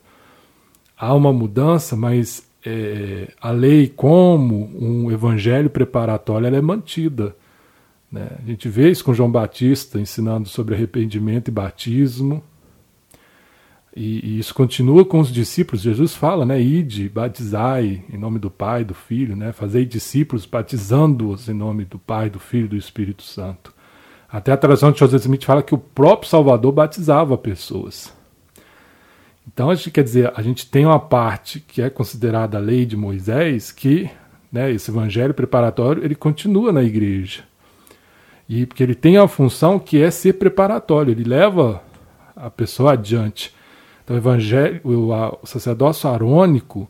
Há 0.97 1.15
uma 1.15 1.33
mudança, 1.33 1.97
mas 1.97 2.47
é, 2.65 3.33
a 3.41 3.51
lei 3.51 3.89
como 3.89 4.71
um 4.75 5.11
evangelho 5.11 5.71
preparatório 5.71 6.47
ela 6.47 6.57
é 6.57 6.61
mantida. 6.61 7.37
Né? 8.11 8.29
A 8.43 8.47
gente 8.47 8.69
vê 8.69 8.91
isso 8.91 9.05
com 9.05 9.15
João 9.15 9.31
Batista 9.31 10.01
ensinando 10.01 10.49
sobre 10.49 10.75
arrependimento 10.75 11.49
e 11.49 11.53
batismo. 11.53 12.43
E, 13.97 14.21
e, 14.27 14.39
isso 14.41 14.53
continua 14.53 15.05
com 15.05 15.21
os 15.21 15.33
discípulos. 15.33 15.83
Jesus 15.83 16.15
fala, 16.15 16.45
né? 16.45 16.61
Ide, 16.61 17.09
batizai 17.09 18.03
em 18.13 18.19
nome 18.19 18.41
do 18.41 18.51
Pai, 18.51 18.85
do 18.85 18.95
Filho, 18.95 19.37
né? 19.37 19.53
Fazei 19.53 19.85
discípulos, 19.85 20.47
batizando-os 20.47 21.49
em 21.49 21.55
nome 21.55 21.85
do 21.85 21.99
Pai, 21.99 22.29
do 22.29 22.41
Filho 22.41 22.65
e 22.65 22.69
do 22.71 22.77
Espírito 22.77 23.23
Santo. 23.23 23.73
Até 24.29 24.51
a 24.51 24.57
tradução 24.57 24.91
de 24.91 24.99
José 24.99 25.17
Smith 25.19 25.45
fala 25.45 25.63
que 25.63 25.75
o 25.75 25.79
próprio 25.79 26.29
Salvador 26.29 26.73
batizava 26.73 27.39
pessoas. 27.39 28.13
Então, 29.47 29.71
a 29.71 29.77
gente 29.77 29.93
quer 29.93 30.03
dizer, 30.03 30.33
a 30.35 30.43
gente 30.43 30.67
tem 30.69 30.85
uma 30.85 30.99
parte 30.99 31.61
que 31.61 31.81
é 31.81 31.89
considerada 31.89 32.59
a 32.59 32.61
lei 32.61 32.85
de 32.85 32.97
Moisés, 32.97 33.71
que 33.71 34.11
né, 34.51 34.73
esse 34.73 34.91
evangelho 34.91 35.35
preparatório 35.35 36.05
ele 36.05 36.17
continua 36.17 36.73
na 36.73 36.83
igreja. 36.83 37.45
E 38.49 38.67
porque 38.67 38.83
ele 38.83 38.97
tem 38.97 39.19
a 39.19 39.29
função 39.29 39.79
que 39.79 40.03
é 40.03 40.11
ser 40.11 40.33
preparatório, 40.33 41.13
ele 41.13 41.23
leva 41.23 41.81
a 42.35 42.51
pessoa 42.51 42.95
adiante. 42.95 43.54
Então, 44.05 44.17
o 44.17 44.19
evangelho, 44.19 44.81
o, 44.85 45.47
sacerdócio 45.47 46.09
arônico, 46.11 46.87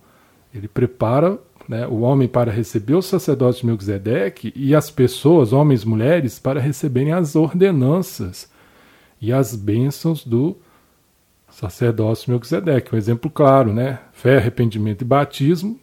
ele 0.53 0.67
prepara 0.67 1.39
né, 1.69 1.87
o 1.87 2.01
homem 2.01 2.29
para 2.29 2.51
receber 2.51 2.95
o 2.95 3.03
sacerdócio 3.03 3.61
de 3.61 3.67
Melquisedeque 3.67 4.53
e 4.55 4.75
as 4.75 4.91
pessoas, 4.91 5.53
homens 5.53 5.83
e 5.83 5.89
mulheres, 5.89 6.39
para 6.39 6.61
receberem 6.61 7.13
as 7.13 7.37
ordenanças 7.37 8.51
e 9.21 9.33
as 9.33 9.55
bênçãos 9.55 10.25
do 10.25 10.57
sacerdócio 11.49 12.31
Melquisedeque. 12.31 12.95
Um 12.95 12.99
exemplo 12.99 13.31
claro, 13.31 13.73
né? 13.73 14.01
Fé, 14.13 14.37
arrependimento 14.37 15.03
e 15.03 15.05
batismo, 15.05 15.79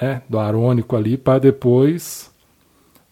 né? 0.00 0.22
do 0.28 0.38
arônico 0.38 0.94
ali, 0.94 1.16
para 1.16 1.38
depois 1.40 2.30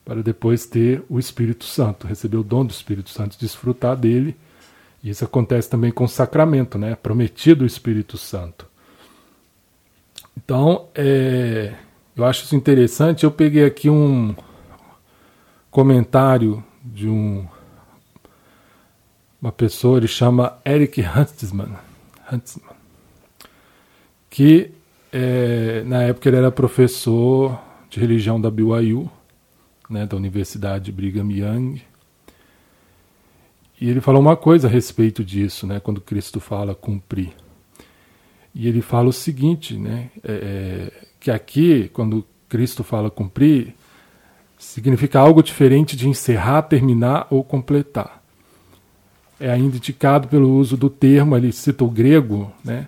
para 0.04 0.24
depois 0.24 0.66
ter 0.66 1.04
o 1.08 1.20
Espírito 1.20 1.64
Santo, 1.64 2.04
receber 2.04 2.36
o 2.36 2.42
dom 2.42 2.66
do 2.66 2.72
Espírito 2.72 3.10
Santo, 3.10 3.38
desfrutar 3.38 3.96
dele. 3.96 4.36
Isso 5.02 5.24
acontece 5.24 5.68
também 5.68 5.90
com 5.90 6.04
o 6.04 6.08
sacramento, 6.08 6.78
né? 6.78 6.94
Prometido 6.94 7.64
o 7.64 7.66
Espírito 7.66 8.18
Santo. 8.18 8.66
Então, 10.36 10.88
é, 10.94 11.74
eu 12.16 12.24
acho 12.24 12.44
isso 12.44 12.54
interessante. 12.54 13.24
Eu 13.24 13.30
peguei 13.30 13.64
aqui 13.64 13.88
um 13.88 14.34
comentário 15.70 16.62
de 16.82 17.08
um 17.08 17.46
uma 19.40 19.50
pessoa, 19.50 19.96
ele 19.96 20.06
chama 20.06 20.58
Eric 20.66 21.00
Huntsman, 21.00 21.70
Huntsman 22.30 22.70
que 24.30 24.70
é, 25.12 25.82
na 25.84 26.04
época 26.04 26.28
ele 26.28 26.36
era 26.36 26.52
professor 26.52 27.60
de 27.90 27.98
religião 27.98 28.40
da 28.40 28.48
BYU, 28.48 29.10
né, 29.90 30.06
da 30.06 30.16
Universidade 30.16 30.92
Brigham 30.92 31.30
Young, 31.32 31.82
e 33.80 33.88
ele 33.88 34.00
falou 34.00 34.20
uma 34.20 34.36
coisa 34.36 34.68
a 34.68 34.70
respeito 34.70 35.24
disso, 35.24 35.66
né, 35.66 35.80
quando 35.80 36.00
Cristo 36.00 36.40
fala 36.40 36.74
cumprir. 36.74 37.32
E 38.54 38.68
ele 38.68 38.82
fala 38.82 39.08
o 39.08 39.12
seguinte, 39.12 39.76
né, 39.76 40.10
é, 40.22 40.32
é 40.32 41.06
que 41.18 41.30
aqui, 41.30 41.90
quando 41.92 42.26
Cristo 42.48 42.82
fala 42.82 43.10
cumprir, 43.10 43.74
significa 44.58 45.20
algo 45.20 45.42
diferente 45.42 45.96
de 45.96 46.08
encerrar, 46.08 46.62
terminar 46.62 47.26
ou 47.30 47.42
completar 47.42 48.20
é 49.40 49.50
ainda 49.50 49.76
indicado 49.76 50.28
pelo 50.28 50.54
uso 50.54 50.76
do 50.76 50.90
termo, 50.90 51.34
ele 51.34 51.50
cita 51.50 51.82
o 51.82 51.90
grego, 51.90 52.52
né? 52.62 52.86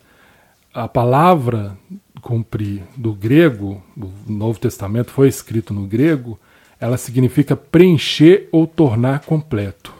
a 0.73 0.87
palavra 0.87 1.77
cumprir 2.21 2.83
do 2.95 3.15
grego, 3.15 3.83
o 3.97 4.13
Novo 4.31 4.61
Testamento 4.61 5.11
foi 5.11 5.29
escrito 5.29 5.73
no 5.73 5.87
grego, 5.87 6.39
ela 6.79 6.99
significa 6.99 7.57
preencher 7.57 8.49
ou 8.53 8.67
tornar 8.67 9.21
completo. 9.21 9.95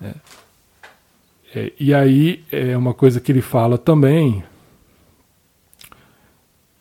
É. 0.00 0.14
É, 1.56 1.72
e 1.80 1.94
aí 1.94 2.44
é 2.52 2.76
uma 2.76 2.92
coisa 2.92 3.18
que 3.18 3.32
ele 3.32 3.40
fala 3.40 3.78
também, 3.78 4.44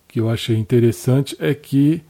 que 0.05 0.20
eu 0.20 0.29
achei 0.29 0.58
interessante, 0.58 1.34
é 1.39 1.53
que 1.53 2.03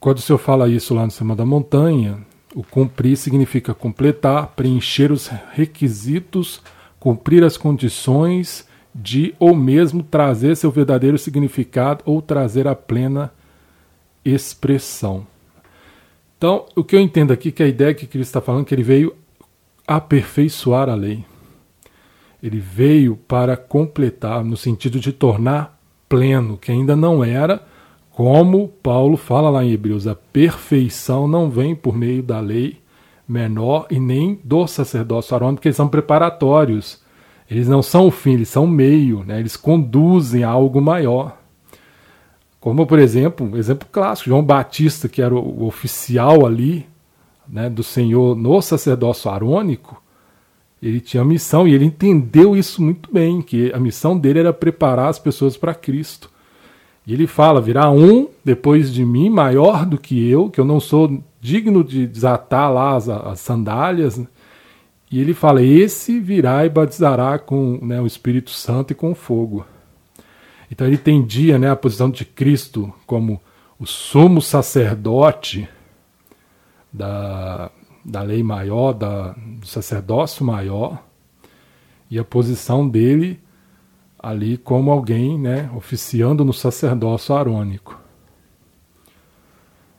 quando 0.00 0.18
o 0.18 0.20
Senhor 0.20 0.38
fala 0.38 0.68
isso 0.68 0.92
lá 0.96 1.04
no 1.04 1.12
Cima 1.12 1.36
da 1.36 1.46
Montanha, 1.46 2.18
o 2.56 2.64
cumprir 2.64 3.16
significa 3.16 3.72
completar, 3.72 4.48
preencher 4.48 5.12
os 5.12 5.28
requisitos, 5.52 6.60
cumprir 6.98 7.44
as 7.44 7.56
condições 7.56 8.66
de 8.92 9.32
ou 9.38 9.54
mesmo 9.54 10.02
trazer 10.02 10.56
seu 10.56 10.72
verdadeiro 10.72 11.16
significado 11.16 12.02
ou 12.04 12.20
trazer 12.20 12.66
a 12.66 12.74
plena 12.74 13.32
expressão. 14.24 15.24
Então, 16.36 16.66
o 16.74 16.82
que 16.82 16.96
eu 16.96 17.00
entendo 17.00 17.32
aqui 17.32 17.52
que 17.52 17.62
a 17.62 17.68
ideia 17.68 17.94
que 17.94 18.08
Cristo 18.08 18.30
está 18.30 18.40
falando 18.40 18.62
é 18.62 18.64
que 18.64 18.74
ele 18.74 18.82
veio 18.82 19.14
aperfeiçoar 19.86 20.88
a 20.88 20.96
lei. 20.96 21.24
Ele 22.44 22.60
veio 22.60 23.16
para 23.16 23.56
completar, 23.56 24.44
no 24.44 24.54
sentido 24.54 25.00
de 25.00 25.14
tornar 25.14 25.80
pleno, 26.06 26.58
que 26.58 26.70
ainda 26.70 26.94
não 26.94 27.24
era, 27.24 27.62
como 28.10 28.68
Paulo 28.68 29.16
fala 29.16 29.48
lá 29.48 29.64
em 29.64 29.72
Hebreus, 29.72 30.06
a 30.06 30.14
perfeição 30.14 31.26
não 31.26 31.48
vem 31.48 31.74
por 31.74 31.96
meio 31.96 32.22
da 32.22 32.40
lei 32.40 32.82
menor 33.26 33.86
e 33.90 33.98
nem 33.98 34.38
do 34.44 34.66
sacerdócio 34.66 35.34
arônico, 35.34 35.56
porque 35.56 35.68
eles 35.68 35.76
são 35.76 35.88
preparatórios. 35.88 37.02
Eles 37.50 37.66
não 37.66 37.80
são 37.82 38.08
o 38.08 38.10
fim, 38.10 38.34
eles 38.34 38.50
são 38.50 38.64
o 38.64 38.68
meio, 38.68 39.24
né? 39.24 39.40
eles 39.40 39.56
conduzem 39.56 40.44
a 40.44 40.50
algo 40.50 40.82
maior. 40.82 41.38
Como, 42.60 42.86
por 42.86 42.98
exemplo, 42.98 43.50
um 43.50 43.56
exemplo 43.56 43.88
clássico, 43.90 44.28
João 44.28 44.42
Batista, 44.42 45.08
que 45.08 45.22
era 45.22 45.34
o 45.34 45.64
oficial 45.64 46.44
ali 46.44 46.86
né, 47.48 47.70
do 47.70 47.82
Senhor 47.82 48.36
no 48.36 48.60
sacerdócio 48.60 49.30
arônico, 49.30 50.03
ele 50.84 51.00
tinha 51.00 51.24
missão 51.24 51.66
e 51.66 51.72
ele 51.72 51.86
entendeu 51.86 52.54
isso 52.54 52.82
muito 52.82 53.10
bem, 53.10 53.40
que 53.40 53.72
a 53.72 53.80
missão 53.80 54.18
dele 54.18 54.40
era 54.40 54.52
preparar 54.52 55.08
as 55.08 55.18
pessoas 55.18 55.56
para 55.56 55.74
Cristo. 55.74 56.30
E 57.06 57.14
ele 57.14 57.26
fala: 57.26 57.58
virá 57.58 57.90
um 57.90 58.28
depois 58.44 58.92
de 58.92 59.02
mim 59.02 59.30
maior 59.30 59.86
do 59.86 59.96
que 59.96 60.28
eu, 60.28 60.50
que 60.50 60.60
eu 60.60 60.64
não 60.64 60.78
sou 60.78 61.22
digno 61.40 61.82
de 61.82 62.06
desatar 62.06 62.70
lá 62.70 62.96
as, 62.96 63.08
as 63.08 63.40
sandálias. 63.40 64.20
E 65.10 65.18
ele 65.18 65.32
fala: 65.32 65.62
esse 65.62 66.20
virá 66.20 66.66
e 66.66 66.68
batizará 66.68 67.38
com 67.38 67.78
né, 67.80 67.98
o 67.98 68.06
Espírito 68.06 68.50
Santo 68.50 68.90
e 68.90 68.94
com 68.94 69.14
fogo. 69.14 69.64
Então 70.70 70.86
ele 70.86 70.96
entendia 70.96 71.58
né, 71.58 71.70
a 71.70 71.76
posição 71.76 72.10
de 72.10 72.26
Cristo 72.26 72.92
como 73.06 73.40
o 73.78 73.86
sumo 73.86 74.42
sacerdote 74.42 75.66
da, 76.92 77.70
da 78.04 78.22
lei 78.22 78.42
maior, 78.42 78.92
da, 78.92 79.32
do 79.32 79.66
sacerdócio 79.66 80.44
maior, 80.44 81.02
e 82.10 82.18
a 82.18 82.24
posição 82.24 82.88
dele 82.88 83.40
ali 84.18 84.56
como 84.56 84.90
alguém 84.90 85.38
né, 85.38 85.70
oficiando 85.76 86.44
no 86.44 86.52
sacerdócio 86.52 87.34
arônico. 87.34 88.00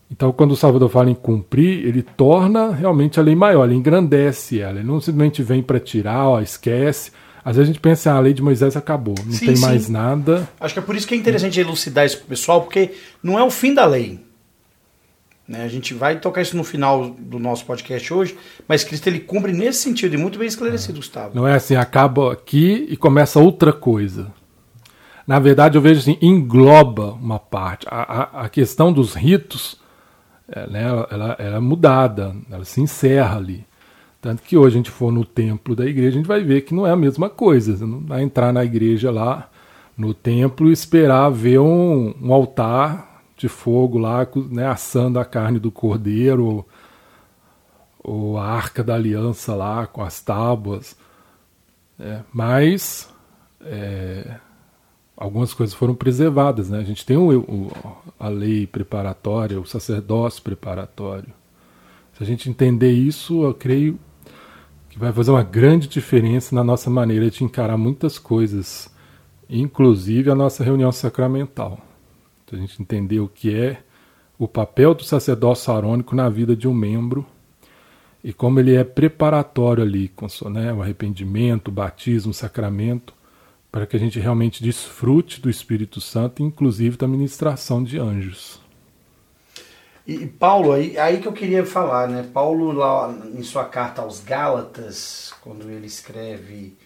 Então, 0.10 0.32
quando 0.32 0.52
o 0.52 0.56
Salvador 0.56 0.90
fala 0.90 1.10
em 1.10 1.16
cumprir, 1.16 1.86
ele 1.86 2.02
torna 2.02 2.72
realmente 2.72 3.20
a 3.20 3.24
lei 3.24 3.36
maior, 3.36 3.66
ele 3.66 3.76
engrandece 3.76 4.60
ela. 4.60 4.80
Ele 4.80 4.88
não 4.88 5.02
simplesmente 5.02 5.44
vem 5.44 5.62
para 5.62 5.80
tirar, 5.80 6.28
ó, 6.28 6.42
esquece. 6.42 7.12
Às 7.44 7.56
vezes 7.58 7.70
a 7.70 7.74
gente 7.74 7.82
pensa, 7.82 8.12
ah, 8.12 8.18
a 8.18 8.20
lei 8.20 8.34
de 8.34 8.42
Moisés 8.42 8.76
acabou, 8.76 9.16
não 9.24 9.32
sim, 9.32 9.48
tem 9.48 9.56
sim. 9.56 9.62
mais 9.62 9.90
nada. 9.90 10.48
Acho 10.60 10.74
que 10.74 10.80
é 10.80 10.84
por 10.84 10.96
isso 10.96 11.08
que 11.08 11.14
é 11.14 11.18
interessante 11.18 11.60
elucidar 11.60 12.06
isso 12.06 12.18
para 12.18 12.26
o 12.26 12.30
pessoal, 12.30 12.62
porque 12.62 12.94
não 13.22 13.38
é 13.38 13.44
o 13.44 13.52
fim 13.52 13.74
da 13.74 13.86
lei. 13.86 14.25
Né? 15.48 15.64
A 15.64 15.68
gente 15.68 15.94
vai 15.94 16.20
tocar 16.20 16.42
isso 16.42 16.58
no 16.58 16.64
final 16.64 17.10
do 17.10 17.38
nosso 17.38 17.66
podcast 17.66 18.14
hoje, 18.14 18.38
mas 18.68 18.84
Cristo 18.84 19.08
ele 19.08 19.20
cumpre 19.20 19.52
nesse 19.52 19.82
sentido 19.82 20.16
e 20.16 20.18
muito 20.18 20.40
bem 20.40 20.48
esclarecido, 20.48 20.94
é. 20.94 20.98
Gustavo. 20.98 21.36
Não 21.36 21.48
é 21.48 21.54
assim, 21.54 21.76
acaba 21.76 22.34
aqui 22.34 22.88
e 22.90 22.98
começa 22.98 23.40
outra 23.40 23.72
coisa. 23.72 24.32
Na 25.28 25.40
verdade, 25.40 25.78
eu 25.78 25.82
vejo 25.82 26.00
assim, 26.00 26.18
engloba 26.22 27.14
uma 27.14 27.40
parte. 27.40 27.86
A, 27.90 28.02
a, 28.02 28.46
a 28.46 28.50
questão 28.50 28.92
dos 28.92 29.14
ritos, 29.14 29.80
é, 30.48 30.68
né, 30.68 30.84
ela, 30.84 31.36
ela 31.40 31.58
é 31.58 31.60
mudada, 31.60 32.36
ela 32.52 32.66
se 32.66 32.82
encerra 32.82 33.38
ali. 33.38 33.66
Tanto 34.22 34.42
que 34.42 34.58
hoje 34.58 34.76
a 34.76 34.78
gente 34.78 34.90
for 34.90 35.12
no 35.12 35.24
templo 35.24 35.76
da 35.76 35.86
igreja, 35.86 36.10
a 36.10 36.18
gente 36.20 36.28
vai 36.28 36.44
ver 36.44 36.62
que 36.62 36.74
não 36.74 36.88
é 36.88 36.92
a 36.92 36.96
mesma 36.96 37.30
coisa. 37.30 37.78
Você 37.78 37.86
não 37.86 38.00
vai 38.00 38.24
entrar 38.24 38.52
na 38.52 38.64
igreja 38.64 39.12
lá, 39.12 39.48
no 39.96 40.14
templo, 40.14 40.70
e 40.70 40.74
esperar 40.74 41.30
ver 41.30 41.60
um, 41.60 42.14
um 42.20 42.34
altar 42.34 43.15
de 43.36 43.48
fogo 43.48 43.98
lá, 43.98 44.28
né, 44.50 44.68
assando 44.68 45.20
a 45.20 45.26
carne 45.26 45.60
do 45.60 45.72
cordeiro, 45.72 46.66
ou 48.04 48.38
a 48.38 48.46
arca 48.46 48.84
da 48.84 48.96
aliança 48.96 49.56
lá 49.56 49.88
com 49.88 50.04
as 50.04 50.22
tábuas. 50.22 50.96
Né? 51.98 52.24
Mas 52.32 53.10
é, 53.62 54.36
algumas 55.18 55.54
coisas 55.54 55.76
foram 55.76 55.96
preservadas. 55.96 56.70
Né? 56.70 56.80
A 56.80 56.84
gente 56.84 57.06
tem 57.06 57.18
o, 57.18 57.40
o, 57.40 57.72
a 58.20 58.28
lei 58.28 58.68
preparatória, 58.68 59.60
o 59.60 59.66
sacerdócio 59.66 60.44
preparatório. 60.44 61.34
Se 62.14 62.24
a 62.24 62.26
gente 62.26 62.50
entender 62.50 62.92
isso, 62.92 63.44
eu 63.44 63.54
creio 63.54 64.00
que 64.90 65.00
vai 65.00 65.12
fazer 65.12 65.32
uma 65.32 65.44
grande 65.44 65.88
diferença 65.88 66.56
na 66.56 66.64
nossa 66.64 66.90
maneira 66.90 67.30
de 67.30 67.44
encarar 67.44 67.76
muitas 67.76 68.18
coisas, 68.18 68.90
inclusive 69.50 70.30
a 70.32 70.36
nossa 70.36 70.64
reunião 70.64 70.92
sacramental. 70.92 71.85
Se 72.48 72.56
a 72.56 72.58
gente 72.60 72.82
entender 72.82 73.20
o 73.20 73.28
que 73.28 73.54
é 73.56 73.82
o 74.38 74.48
papel 74.48 74.94
do 74.94 75.04
sacerdócio 75.04 75.74
arônico 75.74 76.16
na 76.16 76.30
vida 76.30 76.56
de 76.56 76.68
um 76.68 76.74
membro 76.74 77.26
e 78.24 78.34
como 78.34 78.60
ele 78.60 78.76
é 78.76 78.84
preparatório 78.84 79.84
ali, 79.84 80.10
com 80.10 80.28
né, 80.50 80.74
o 80.74 80.82
arrependimento, 80.82 81.70
o 81.70 81.72
batismo, 81.72 82.32
o 82.32 82.34
sacramento, 82.34 83.14
para 83.72 83.86
que 83.86 83.96
a 83.96 84.00
gente 84.00 84.20
realmente 84.20 84.64
desfrute 84.64 85.42
do 85.42 85.50
Espírito 85.50 86.00
Santo, 86.00 86.42
inclusive 86.42 86.98
da 86.98 87.08
ministração 87.08 87.84
de 87.84 88.00
anjos. 88.00 88.60
E 90.08 90.26
Paulo, 90.26 90.72
aí, 90.72 90.98
aí 90.98 91.20
que 91.20 91.28
eu 91.28 91.34
queria 91.34 91.66
falar, 91.66 92.08
né? 92.08 92.30
Paulo, 92.32 92.72
lá 92.72 93.12
em 93.34 93.42
sua 93.44 93.66
carta 93.66 94.04
aos 94.04 94.20
Gálatas, 94.20 95.34
quando 95.42 95.70
ele 95.70 95.88
escreve 95.88 96.78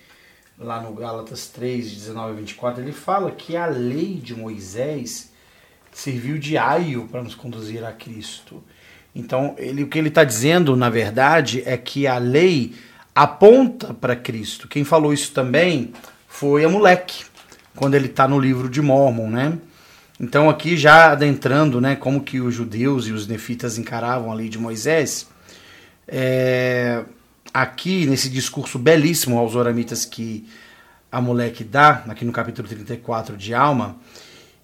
lá 0.58 0.82
no 0.82 0.94
Gálatas 0.94 1.48
3, 1.48 1.92
19 1.92 2.32
a 2.32 2.36
24, 2.36 2.82
ele 2.82 2.92
fala 2.92 3.32
que 3.32 3.56
a 3.56 3.66
lei 3.66 4.16
de 4.16 4.36
Moisés 4.36 5.32
serviu 6.00 6.38
de 6.38 6.58
aio 6.58 7.08
para 7.12 7.22
nos 7.22 7.36
conduzir 7.36 7.84
a 7.84 7.92
Cristo. 7.92 8.64
Então, 9.14 9.54
ele, 9.58 9.84
o 9.84 9.88
que 9.88 10.00
ele 10.00 10.08
está 10.08 10.24
dizendo, 10.24 10.76
na 10.76 10.90
verdade, 10.90 11.62
é 11.66 11.76
que 11.76 12.08
a 12.08 12.18
lei 12.18 12.74
aponta 13.14 13.94
para 13.94 14.16
Cristo. 14.16 14.68
Quem 14.68 14.86
falou 14.86 15.12
isso 15.12 15.34
também 15.34 15.92
foi 16.28 16.64
a 16.64 16.70
moleque, 16.70 17.26
quando 17.76 17.96
ele 17.96 18.06
está 18.06 18.28
no 18.28 18.40
livro 18.40 18.70
de 18.70 18.82
Mormon, 18.82 19.30
né? 19.30 19.58
Então 20.18 20.50
aqui 20.50 20.78
já 20.78 21.12
adentrando, 21.12 21.80
né, 21.80 21.96
como 21.96 22.22
que 22.22 22.42
os 22.42 22.54
judeus 22.54 23.08
e 23.08 23.12
os 23.12 23.26
nefitas 23.26 23.78
encaravam 23.78 24.32
a 24.32 24.36
lei 24.36 24.50
de 24.50 24.58
Moisés, 24.58 25.28
é, 26.08 27.04
aqui 27.54 28.06
nesse 28.06 28.30
discurso 28.30 28.78
belíssimo 28.78 29.38
aos 29.38 29.56
oramitas 29.56 30.04
que 30.04 30.46
a 31.10 31.22
moleque 31.22 31.64
dá, 31.64 32.04
aqui 32.10 32.26
no 32.26 32.34
capítulo 32.34 32.68
34 32.68 33.38
de 33.38 33.54
Alma, 33.54 33.96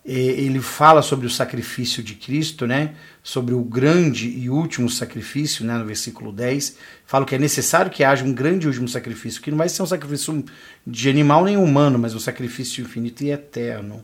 ele 0.06 0.60
fala 0.60 1.02
sobre 1.02 1.26
o 1.26 1.30
sacrifício 1.30 2.04
de 2.04 2.14
Cristo, 2.14 2.68
né? 2.68 2.94
Sobre 3.24 3.56
o 3.56 3.64
grande 3.64 4.30
e 4.30 4.52
último 4.52 4.88
sacrifício, 4.88 5.66
né? 5.66 5.76
No 5.78 5.86
versículo 5.86 6.32
10, 6.32 6.78
fala 7.08 7.26
que 7.26 7.34
é 7.34 7.40
necessário 7.40 7.90
que 7.90 8.04
haja 8.04 8.24
um 8.24 8.32
grande 8.32 8.66
e 8.66 8.68
último 8.68 8.88
sacrifício, 8.88 9.42
que 9.42 9.50
não 9.50 9.58
vai 9.58 9.68
ser 9.68 9.82
um 9.82 9.88
sacrifício 9.88 10.46
de 10.86 11.10
animal 11.10 11.44
nem 11.44 11.58
humano, 11.58 11.98
mas 11.98 12.14
um 12.14 12.20
sacrifício 12.20 12.84
infinito 12.84 13.24
e 13.24 13.32
eterno. 13.32 14.04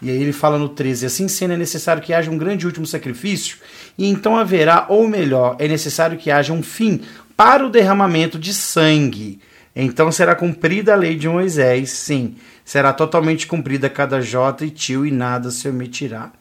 E 0.00 0.10
aí 0.10 0.22
ele 0.22 0.32
fala 0.32 0.58
no 0.58 0.68
13: 0.68 1.06
Assim 1.06 1.26
sendo, 1.26 1.54
é 1.54 1.56
necessário 1.56 2.00
que 2.00 2.14
haja 2.14 2.30
um 2.30 2.38
grande 2.38 2.62
e 2.62 2.66
último 2.66 2.86
sacrifício, 2.86 3.58
e 3.98 4.06
então 4.06 4.36
haverá, 4.36 4.86
ou 4.88 5.08
melhor, 5.08 5.56
é 5.58 5.66
necessário 5.66 6.18
que 6.18 6.30
haja 6.30 6.52
um 6.52 6.62
fim 6.62 7.00
para 7.36 7.66
o 7.66 7.70
derramamento 7.70 8.38
de 8.38 8.54
sangue. 8.54 9.40
Então 9.74 10.12
será 10.12 10.34
cumprida 10.34 10.92
a 10.92 10.96
lei 10.96 11.16
de 11.16 11.28
Moisés, 11.28 11.90
sim 11.90 12.36
será 12.64 12.92
totalmente 12.92 13.46
cumprida 13.46 13.88
cada 13.90 14.20
jota 14.20 14.64
e 14.64 14.70
tio, 14.70 15.04
e 15.04 15.10
nada 15.10 15.50
se 15.50 15.68
omitirá. 15.68 16.32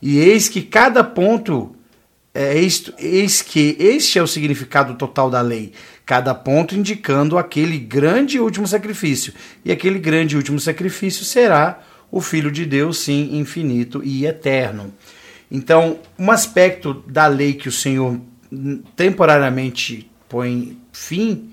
E 0.00 0.18
eis 0.18 0.48
que 0.48 0.62
cada 0.62 1.02
ponto, 1.02 1.74
é, 2.32 2.56
eis, 2.56 2.90
eis 2.98 3.42
que 3.42 3.76
este 3.78 4.18
é 4.18 4.22
o 4.22 4.26
significado 4.26 4.94
total 4.94 5.30
da 5.30 5.40
lei, 5.40 5.72
cada 6.04 6.34
ponto 6.34 6.74
indicando 6.74 7.38
aquele 7.38 7.78
grande 7.78 8.38
último 8.38 8.66
sacrifício. 8.66 9.32
E 9.64 9.72
aquele 9.72 9.98
grande 9.98 10.36
último 10.36 10.60
sacrifício 10.60 11.24
será 11.24 11.80
o 12.10 12.20
Filho 12.20 12.50
de 12.50 12.64
Deus, 12.64 12.98
sim, 12.98 13.36
infinito 13.36 14.02
e 14.04 14.26
eterno. 14.26 14.92
Então, 15.50 15.98
um 16.18 16.30
aspecto 16.30 16.94
da 17.06 17.26
lei 17.26 17.54
que 17.54 17.68
o 17.68 17.72
Senhor 17.72 18.20
temporariamente 18.96 20.10
põe 20.28 20.76
fim 20.92 21.50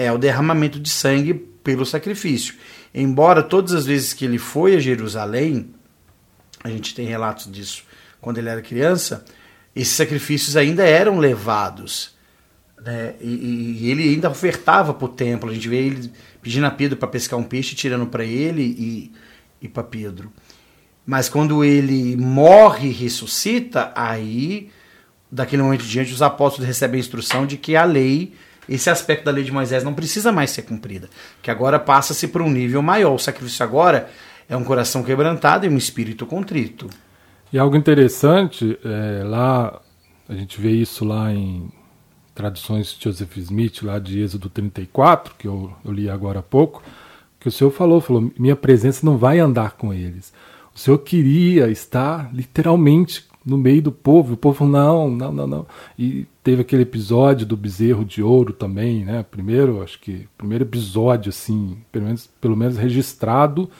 é 0.00 0.10
o 0.10 0.16
derramamento 0.16 0.80
de 0.80 0.88
sangue 0.88 1.34
pelo 1.34 1.84
sacrifício. 1.84 2.54
Embora 2.94 3.42
todas 3.42 3.74
as 3.74 3.84
vezes 3.84 4.14
que 4.14 4.24
ele 4.24 4.38
foi 4.38 4.74
a 4.74 4.80
Jerusalém, 4.80 5.74
a 6.64 6.70
gente 6.70 6.94
tem 6.94 7.06
relatos 7.06 7.52
disso 7.52 7.84
quando 8.18 8.38
ele 8.38 8.48
era 8.48 8.62
criança, 8.62 9.24
esses 9.76 9.94
sacrifícios 9.94 10.56
ainda 10.56 10.84
eram 10.84 11.18
levados. 11.18 12.14
Né? 12.82 13.14
E, 13.20 13.78
e, 13.82 13.90
ele 13.90 14.02
ainda 14.04 14.30
ofertava 14.30 14.94
para 14.94 15.04
o 15.04 15.08
templo. 15.08 15.50
A 15.50 15.54
gente 15.54 15.68
vê 15.68 15.76
ele 15.76 16.10
pedindo 16.40 16.64
a 16.64 16.70
Pedro 16.70 16.96
para 16.96 17.08
pescar 17.08 17.38
um 17.38 17.44
peixe, 17.44 17.74
tirando 17.74 18.06
para 18.06 18.24
ele 18.24 18.62
e, 18.62 19.12
e 19.60 19.68
para 19.68 19.82
Pedro. 19.82 20.32
Mas 21.04 21.28
quando 21.28 21.62
ele 21.62 22.16
morre 22.16 22.88
e 22.88 22.92
ressuscita, 22.92 23.92
aí, 23.94 24.70
daquele 25.30 25.62
momento 25.62 25.84
em 25.84 25.88
diante, 25.88 26.12
os 26.12 26.22
apóstolos 26.22 26.66
recebem 26.66 26.98
a 26.98 27.00
instrução 27.00 27.46
de 27.46 27.58
que 27.58 27.76
a 27.76 27.84
lei 27.84 28.34
esse 28.68 28.88
aspecto 28.90 29.24
da 29.24 29.30
lei 29.30 29.44
de 29.44 29.52
Moisés 29.52 29.82
não 29.82 29.94
precisa 29.94 30.30
mais 30.30 30.50
ser 30.50 30.62
cumprida, 30.62 31.08
que 31.42 31.50
agora 31.50 31.78
passa-se 31.78 32.28
para 32.28 32.42
um 32.42 32.50
nível 32.50 32.82
maior. 32.82 33.14
O 33.14 33.18
sacrifício 33.18 33.64
agora 33.64 34.08
é 34.48 34.56
um 34.56 34.64
coração 34.64 35.02
quebrantado 35.02 35.66
e 35.66 35.68
um 35.68 35.76
espírito 35.76 36.26
contrito. 36.26 36.88
E 37.52 37.58
algo 37.58 37.76
interessante, 37.76 38.78
é, 38.84 39.24
lá 39.24 39.80
a 40.28 40.34
gente 40.34 40.60
vê 40.60 40.70
isso 40.70 41.04
lá 41.04 41.32
em 41.32 41.68
traduções 42.34 42.92
de 42.92 43.04
Joseph 43.04 43.36
Smith, 43.38 43.82
lá 43.82 43.98
de 43.98 44.20
Êxodo 44.20 44.48
34, 44.48 45.34
que 45.36 45.48
eu, 45.48 45.72
eu 45.84 45.92
li 45.92 46.08
agora 46.08 46.38
há 46.38 46.42
pouco, 46.42 46.82
que 47.40 47.48
o 47.48 47.52
Senhor 47.52 47.70
falou, 47.70 48.00
falou, 48.00 48.30
minha 48.38 48.54
presença 48.54 49.04
não 49.04 49.18
vai 49.18 49.40
andar 49.40 49.72
com 49.72 49.92
eles. 49.92 50.32
O 50.74 50.78
Senhor 50.78 50.98
queria 50.98 51.68
estar 51.68 52.32
literalmente 52.32 53.24
no 53.44 53.58
meio 53.58 53.82
do 53.82 53.92
povo. 53.92 54.34
O 54.34 54.36
povo 54.36 54.66
não, 54.66 55.10
não, 55.10 55.32
não, 55.32 55.46
não. 55.46 55.66
E 55.98 56.26
teve 56.50 56.62
aquele 56.62 56.82
episódio 56.82 57.46
do 57.46 57.56
bezerro 57.56 58.04
de 58.04 58.20
ouro 58.20 58.52
também, 58.52 59.04
né? 59.04 59.22
Primeiro, 59.22 59.84
acho 59.84 60.00
que 60.00 60.26
primeiro 60.36 60.64
episódio 60.64 61.30
assim, 61.30 61.78
pelo 61.92 62.06
menos, 62.06 62.26
pelo 62.40 62.56
menos 62.56 62.76
registrado 62.76 63.70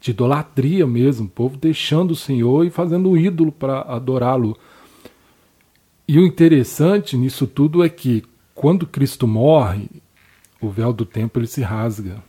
de 0.00 0.10
idolatria 0.10 0.84
mesmo, 0.84 1.26
o 1.26 1.30
povo 1.30 1.56
deixando 1.56 2.10
o 2.10 2.16
Senhor 2.16 2.66
e 2.66 2.70
fazendo 2.70 3.10
um 3.10 3.16
ídolo 3.16 3.52
para 3.52 3.82
adorá-lo. 3.82 4.58
E 6.08 6.18
o 6.18 6.26
interessante 6.26 7.16
nisso 7.16 7.46
tudo 7.46 7.84
é 7.84 7.88
que 7.88 8.24
quando 8.52 8.84
Cristo 8.84 9.24
morre, 9.24 9.88
o 10.60 10.68
véu 10.68 10.92
do 10.92 11.04
templo 11.04 11.40
ele 11.40 11.46
se 11.46 11.62
rasga. 11.62 12.20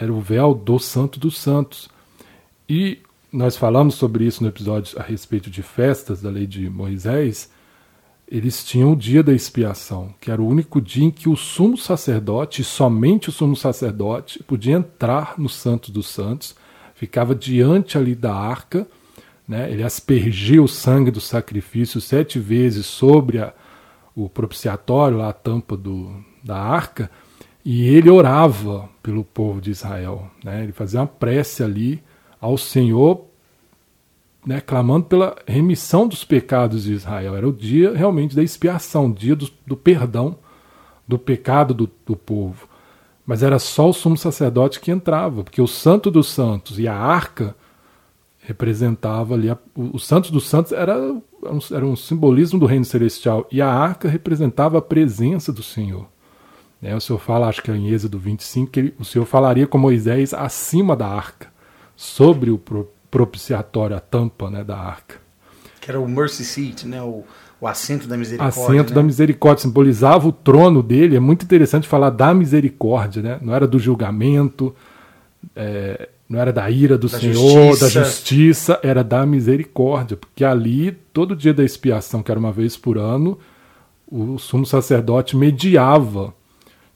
Era 0.00 0.12
o 0.12 0.20
véu 0.20 0.54
do 0.54 0.78
Santo 0.78 1.18
dos 1.18 1.36
Santos. 1.36 1.88
E 2.68 3.00
nós 3.32 3.56
falamos 3.56 3.96
sobre 3.96 4.24
isso 4.24 4.40
no 4.40 4.48
episódio 4.48 4.96
a 5.00 5.02
respeito 5.02 5.50
de 5.50 5.64
festas 5.64 6.22
da 6.22 6.30
lei 6.30 6.46
de 6.46 6.70
Moisés, 6.70 7.50
eles 8.26 8.64
tinham 8.64 8.92
o 8.92 8.96
dia 8.96 9.22
da 9.22 9.32
expiação, 9.32 10.14
que 10.20 10.30
era 10.30 10.40
o 10.40 10.48
único 10.48 10.80
dia 10.80 11.04
em 11.04 11.10
que 11.10 11.28
o 11.28 11.36
sumo 11.36 11.76
sacerdote, 11.76 12.64
somente 12.64 13.28
o 13.28 13.32
sumo 13.32 13.54
sacerdote, 13.54 14.42
podia 14.42 14.76
entrar 14.76 15.34
no 15.38 15.48
Santo 15.48 15.92
dos 15.92 16.08
Santos, 16.08 16.56
ficava 16.94 17.34
diante 17.34 17.98
ali 17.98 18.14
da 18.14 18.34
arca, 18.34 18.86
né, 19.46 19.70
ele 19.70 19.82
aspergia 19.82 20.62
o 20.62 20.68
sangue 20.68 21.10
do 21.10 21.20
sacrifício 21.20 22.00
sete 22.00 22.38
vezes 22.38 22.86
sobre 22.86 23.38
a, 23.38 23.52
o 24.16 24.28
propiciatório, 24.28 25.18
lá 25.18 25.28
a 25.28 25.34
tampa 25.34 25.76
do, 25.76 26.14
da 26.42 26.56
arca, 26.56 27.10
e 27.62 27.86
ele 27.86 28.08
orava 28.08 28.88
pelo 29.02 29.22
povo 29.24 29.60
de 29.60 29.70
Israel. 29.70 30.30
Né, 30.42 30.62
ele 30.62 30.72
fazia 30.72 31.00
uma 31.00 31.06
prece 31.06 31.62
ali 31.62 32.02
ao 32.40 32.56
Senhor, 32.56 33.26
né, 34.46 34.60
clamando 34.60 35.06
pela 35.06 35.36
remissão 35.46 36.06
dos 36.06 36.24
pecados 36.24 36.84
de 36.84 36.92
Israel. 36.92 37.34
Era 37.34 37.48
o 37.48 37.52
dia 37.52 37.94
realmente 37.94 38.36
da 38.36 38.42
expiação, 38.42 39.10
dia 39.10 39.34
do, 39.34 39.50
do 39.66 39.76
perdão 39.76 40.36
do 41.06 41.18
pecado 41.18 41.74
do, 41.74 41.90
do, 42.06 42.16
povo. 42.16 42.68
Mas 43.26 43.42
era 43.42 43.58
só 43.58 43.88
o 43.88 43.92
sumo 43.92 44.16
sacerdote 44.16 44.80
que 44.80 44.90
entrava, 44.90 45.44
porque 45.44 45.60
o 45.60 45.66
Santo 45.66 46.10
dos 46.10 46.30
Santos 46.30 46.78
e 46.78 46.88
a 46.88 46.96
arca 46.96 47.54
representava 48.38 49.34
ali. 49.34 49.50
A, 49.50 49.58
o, 49.74 49.96
o 49.96 49.98
Santo 49.98 50.32
dos 50.32 50.48
Santos 50.48 50.72
era, 50.72 50.94
era 51.72 51.86
um 51.86 51.96
simbolismo 51.96 52.58
do 52.58 52.66
reino 52.66 52.84
celestial 52.84 53.46
e 53.50 53.60
a 53.60 53.68
arca 53.68 54.08
representava 54.08 54.78
a 54.78 54.82
presença 54.82 55.52
do 55.52 55.62
Senhor. 55.62 56.06
Né, 56.80 56.94
o 56.94 57.00
Senhor 57.00 57.18
fala, 57.18 57.48
acho 57.48 57.62
que 57.62 57.70
é 57.70 57.76
em 57.76 57.88
Êxodo 57.88 58.18
25, 58.18 58.70
que 58.70 58.80
ele, 58.80 58.94
o 58.98 59.04
Senhor 59.04 59.24
falaria 59.24 59.66
com 59.66 59.78
Moisés 59.78 60.34
acima 60.34 60.94
da 60.94 61.06
arca 61.06 61.52
sobre 61.96 62.50
o 62.50 62.58
propiciatório, 63.14 63.96
a 63.96 64.00
tampa 64.00 64.50
né, 64.50 64.64
da 64.64 64.76
arca. 64.76 65.20
Que 65.80 65.88
era 65.88 66.00
o 66.00 66.08
mercy 66.08 66.44
seat, 66.44 66.84
né, 66.84 67.00
o, 67.00 67.22
o 67.60 67.66
assento 67.68 68.08
da 68.08 68.16
misericórdia. 68.16 68.64
Assento 68.64 68.88
né? 68.88 68.94
da 68.96 69.02
misericórdia, 69.04 69.62
simbolizava 69.62 70.26
o 70.26 70.32
trono 70.32 70.82
dele. 70.82 71.14
É 71.14 71.20
muito 71.20 71.44
interessante 71.44 71.86
falar 71.86 72.10
da 72.10 72.34
misericórdia, 72.34 73.22
né? 73.22 73.38
não 73.40 73.54
era 73.54 73.68
do 73.68 73.78
julgamento, 73.78 74.74
é, 75.54 76.08
não 76.28 76.40
era 76.40 76.52
da 76.52 76.68
ira 76.68 76.98
do 76.98 77.08
da 77.08 77.20
Senhor, 77.20 77.70
justiça. 77.70 78.00
da 78.00 78.04
justiça, 78.04 78.80
era 78.82 79.04
da 79.04 79.24
misericórdia, 79.24 80.16
porque 80.16 80.44
ali, 80.44 80.90
todo 81.12 81.36
dia 81.36 81.54
da 81.54 81.62
expiação, 81.62 82.20
que 82.20 82.32
era 82.32 82.40
uma 82.40 82.50
vez 82.50 82.76
por 82.76 82.98
ano, 82.98 83.38
o 84.10 84.38
sumo 84.38 84.66
sacerdote 84.66 85.36
mediava 85.36 86.34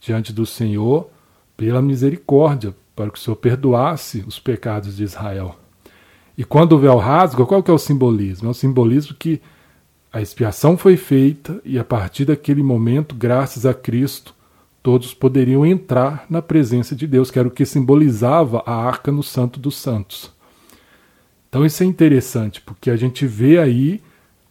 diante 0.01 0.33
do 0.33 0.45
Senhor 0.45 1.09
pela 1.57 1.81
misericórdia, 1.81 2.75
para 2.97 3.09
que 3.09 3.19
o 3.19 3.23
Senhor 3.23 3.37
perdoasse 3.37 4.25
os 4.27 4.41
pecados 4.41 4.97
de 4.97 5.05
Israel. 5.05 5.55
E 6.39 6.45
quando 6.45 6.75
o 6.75 6.79
véu 6.79 6.99
rasga, 6.99 7.45
qual 7.45 7.61
que 7.65 7.71
é 7.71 7.75
o 7.75 7.79
simbolismo? 7.79 8.47
É 8.47 8.51
o 8.53 8.55
simbolismo 8.55 9.13
que 9.19 9.43
a 10.13 10.23
expiação 10.23 10.79
foi 10.79 10.97
feita 10.97 11.61
e 11.65 11.77
a 11.81 11.83
partir 11.83 12.27
daquele 12.27 12.63
momento, 12.63 13.13
graças 13.13 13.67
a 13.67 13.75
Cristo, 13.75 14.33
todos 14.81 15.13
poderiam 15.13 15.67
entrar 15.67 16.27
na 16.31 16.41
presença 16.41 16.95
de 16.95 17.09
Deus, 17.09 17.29
que 17.29 17.41
era 17.41 17.49
o 17.49 17.51
que 17.51 17.67
simbolizava 17.67 18.63
a 18.65 18.73
arca 18.73 19.11
no 19.11 19.21
Santo 19.21 19.59
dos 19.59 19.77
Santos. 19.77 20.33
Então 21.49 21.67
isso 21.67 21.83
é 21.83 21.87
interessante, 21.87 22.61
porque 22.61 22.89
a 22.89 22.97
gente 22.97 23.27
vê 23.27 23.59
aí 23.59 24.01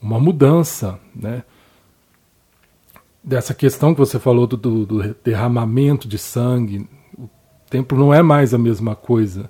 uma 0.02 0.20
mudança, 0.20 1.00
né? 1.16 1.42
Dessa 3.24 3.54
questão 3.54 3.94
que 3.94 4.00
você 4.00 4.20
falou 4.20 4.46
do, 4.46 4.58
do, 4.58 4.86
do 4.86 5.16
derramamento 5.24 6.06
de 6.06 6.18
sangue, 6.18 6.86
o 7.18 7.30
templo 7.70 7.98
não 7.98 8.14
é 8.14 8.22
mais 8.22 8.54
a 8.54 8.58
mesma 8.58 8.94
coisa. 8.94 9.50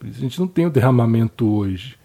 A 0.00 0.10
gente 0.10 0.38
não 0.38 0.46
tem 0.46 0.66
o 0.66 0.70
derramamento 0.70 1.46
hoje. 1.46 1.96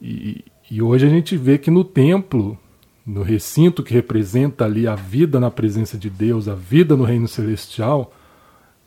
E, 0.00 0.44
e 0.70 0.82
hoje 0.82 1.06
a 1.06 1.08
gente 1.08 1.36
vê 1.36 1.58
que 1.58 1.70
no 1.70 1.84
templo 1.84 2.58
no 3.04 3.22
recinto 3.22 3.82
que 3.82 3.92
representa 3.92 4.64
ali 4.64 4.86
a 4.86 4.94
vida 4.94 5.40
na 5.40 5.50
presença 5.50 5.98
de 5.98 6.08
Deus, 6.08 6.48
a 6.48 6.54
vida 6.54 6.96
no 6.96 7.04
reino 7.04 7.26
celestial, 7.26 8.12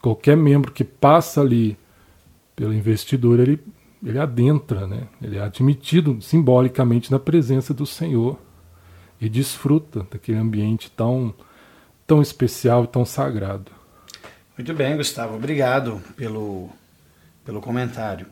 qualquer 0.01 0.37
membro 0.37 0.71
que 0.71 0.83
passa 0.83 1.41
ali 1.41 1.77
pela 2.55 2.73
investidura, 2.73 3.43
ele, 3.43 3.59
ele 4.03 4.17
adentra, 4.17 4.87
né? 4.87 5.07
ele 5.21 5.37
é 5.37 5.41
admitido 5.41 6.21
simbolicamente 6.21 7.11
na 7.11 7.19
presença 7.19 7.73
do 7.73 7.85
Senhor 7.85 8.39
e 9.19 9.27
desfruta 9.27 10.07
daquele 10.09 10.37
ambiente 10.37 10.89
tão, 10.91 11.33
tão 12.07 12.21
especial 12.21 12.85
e 12.85 12.87
tão 12.87 13.03
sagrado. 13.03 13.71
Muito 14.57 14.73
bem, 14.73 14.95
Gustavo, 14.95 15.35
obrigado 15.35 16.01
pelo, 16.15 16.69
pelo 17.45 17.61
comentário. 17.61 18.25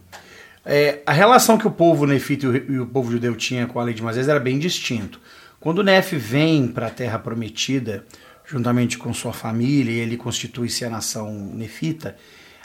É, 0.65 1.02
a 1.06 1.12
relação 1.12 1.58
que 1.58 1.67
o 1.67 1.71
povo 1.71 2.06
nefita 2.06 2.45
e 2.45 2.80
o, 2.80 2.86
povo 2.86 3.12
judeu 3.12 3.36
tinha 3.36 3.67
com 3.67 3.80
a 3.80 3.84
lei 3.84 3.93
de 3.93 4.02
Moisés 4.02 4.28
era 4.28 4.39
bem 4.39 4.58
distinto. 4.58 5.19
Quando 5.60 5.84
Nef 5.84 6.13
vem 6.13 6.67
para 6.67 6.88
a 6.88 6.89
Terra 6.89 7.19
Prometida, 7.19 8.06
juntamente 8.45 8.97
com 8.97 9.13
sua 9.13 9.32
família, 9.32 9.91
e 9.91 9.99
ele 9.99 10.17
constitui-se 10.17 10.84
a 10.84 10.89
nação 10.89 11.32
nefita, 11.54 12.15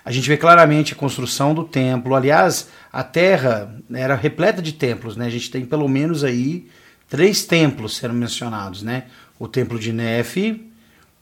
a 0.05 0.11
gente 0.11 0.29
vê 0.29 0.37
claramente 0.37 0.95
a 0.95 0.97
construção 0.97 1.53
do 1.53 1.65
templo. 1.65 2.15
Aliás, 2.15 2.69
a 2.91 3.03
terra 3.03 3.75
era 3.93 4.15
repleta 4.15 4.63
de 4.63 4.73
templos, 4.73 5.17
né? 5.17 5.27
A 5.27 5.31
gente 5.31 5.51
tem 5.51 5.67
pelo 5.67 5.87
menos 5.87 6.25
aí 6.25 6.67
três 7.09 7.45
templos 7.45 7.97
sendo 7.97 8.15
mencionados, 8.15 8.83
né? 8.83 9.05
O 9.39 9.47
templo 9.47 9.79
de 9.79 9.93
Nef, 9.93 10.37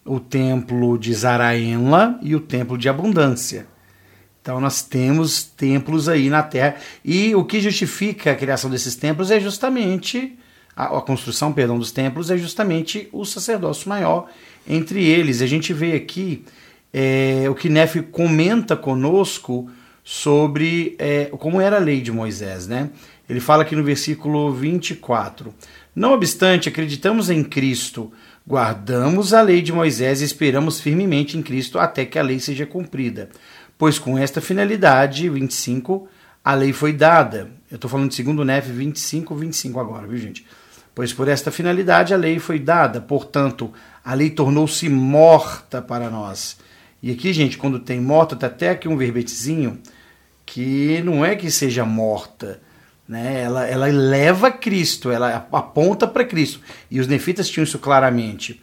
o 0.04 0.20
templo 0.20 0.96
de 0.96 1.12
Zaraenla 1.12 2.18
e 2.22 2.36
o 2.36 2.40
templo 2.40 2.78
de 2.78 2.88
Abundância. 2.88 3.66
Então 4.46 4.60
nós 4.60 4.80
temos 4.80 5.42
templos 5.42 6.08
aí 6.08 6.30
na 6.30 6.40
terra 6.40 6.76
e 7.04 7.34
o 7.34 7.44
que 7.44 7.60
justifica 7.60 8.30
a 8.30 8.34
criação 8.36 8.70
desses 8.70 8.94
templos 8.94 9.32
é 9.32 9.40
justamente 9.40 10.38
a, 10.76 10.84
a 10.98 11.00
construção, 11.00 11.52
perdão, 11.52 11.76
dos 11.76 11.90
templos 11.90 12.30
é 12.30 12.38
justamente 12.38 13.08
o 13.12 13.24
sacerdócio 13.24 13.88
maior 13.88 14.30
entre 14.64 15.04
eles. 15.04 15.42
A 15.42 15.48
gente 15.48 15.72
vê 15.72 15.94
aqui 15.94 16.44
é, 16.94 17.46
o 17.50 17.56
que 17.56 17.68
Nefe 17.68 18.02
comenta 18.02 18.76
conosco 18.76 19.68
sobre 20.04 20.94
é, 21.00 21.24
como 21.24 21.60
era 21.60 21.78
a 21.78 21.80
lei 21.80 22.00
de 22.00 22.12
Moisés, 22.12 22.68
né? 22.68 22.90
Ele 23.28 23.40
fala 23.40 23.64
aqui 23.64 23.74
no 23.74 23.82
versículo 23.82 24.52
24: 24.52 25.52
Não 25.92 26.12
obstante, 26.12 26.68
acreditamos 26.68 27.30
em 27.30 27.42
Cristo, 27.42 28.12
guardamos 28.46 29.34
a 29.34 29.42
lei 29.42 29.60
de 29.60 29.72
Moisés 29.72 30.20
e 30.20 30.24
esperamos 30.24 30.78
firmemente 30.78 31.36
em 31.36 31.42
Cristo 31.42 31.80
até 31.80 32.04
que 32.04 32.16
a 32.16 32.22
lei 32.22 32.38
seja 32.38 32.64
cumprida. 32.64 33.28
Pois 33.78 33.98
com 33.98 34.18
esta 34.18 34.40
finalidade, 34.40 35.28
25, 35.28 36.08
a 36.44 36.54
lei 36.54 36.72
foi 36.72 36.92
dada. 36.92 37.50
Eu 37.70 37.76
estou 37.76 37.90
falando 37.90 38.08
de 38.08 38.14
segundo 38.14 38.44
Nef 38.44 38.68
25, 38.70 39.34
25 39.34 39.80
agora, 39.80 40.06
viu 40.06 40.18
gente? 40.18 40.46
pois 40.96 41.12
por 41.12 41.28
esta 41.28 41.50
finalidade 41.50 42.14
a 42.14 42.16
lei 42.16 42.38
foi 42.38 42.58
dada, 42.58 43.02
portanto, 43.02 43.70
a 44.02 44.14
lei 44.14 44.30
tornou-se 44.30 44.88
morta 44.88 45.82
para 45.82 46.08
nós. 46.08 46.56
E 47.02 47.10
aqui, 47.10 47.34
gente, 47.34 47.58
quando 47.58 47.78
tem 47.78 48.00
morta, 48.00 48.34
tá 48.34 48.46
até 48.46 48.70
aqui 48.70 48.88
um 48.88 48.96
verbetezinho 48.96 49.78
que 50.46 51.02
não 51.02 51.22
é 51.22 51.36
que 51.36 51.50
seja 51.50 51.84
morta, 51.84 52.62
né? 53.06 53.42
Ela, 53.42 53.66
ela 53.66 53.86
leva 53.88 54.50
Cristo, 54.50 55.10
ela 55.10 55.46
aponta 55.52 56.08
para 56.08 56.24
Cristo. 56.24 56.62
E 56.90 56.98
os 56.98 57.06
nefitas 57.06 57.46
tinham 57.50 57.64
isso 57.64 57.78
claramente. 57.78 58.58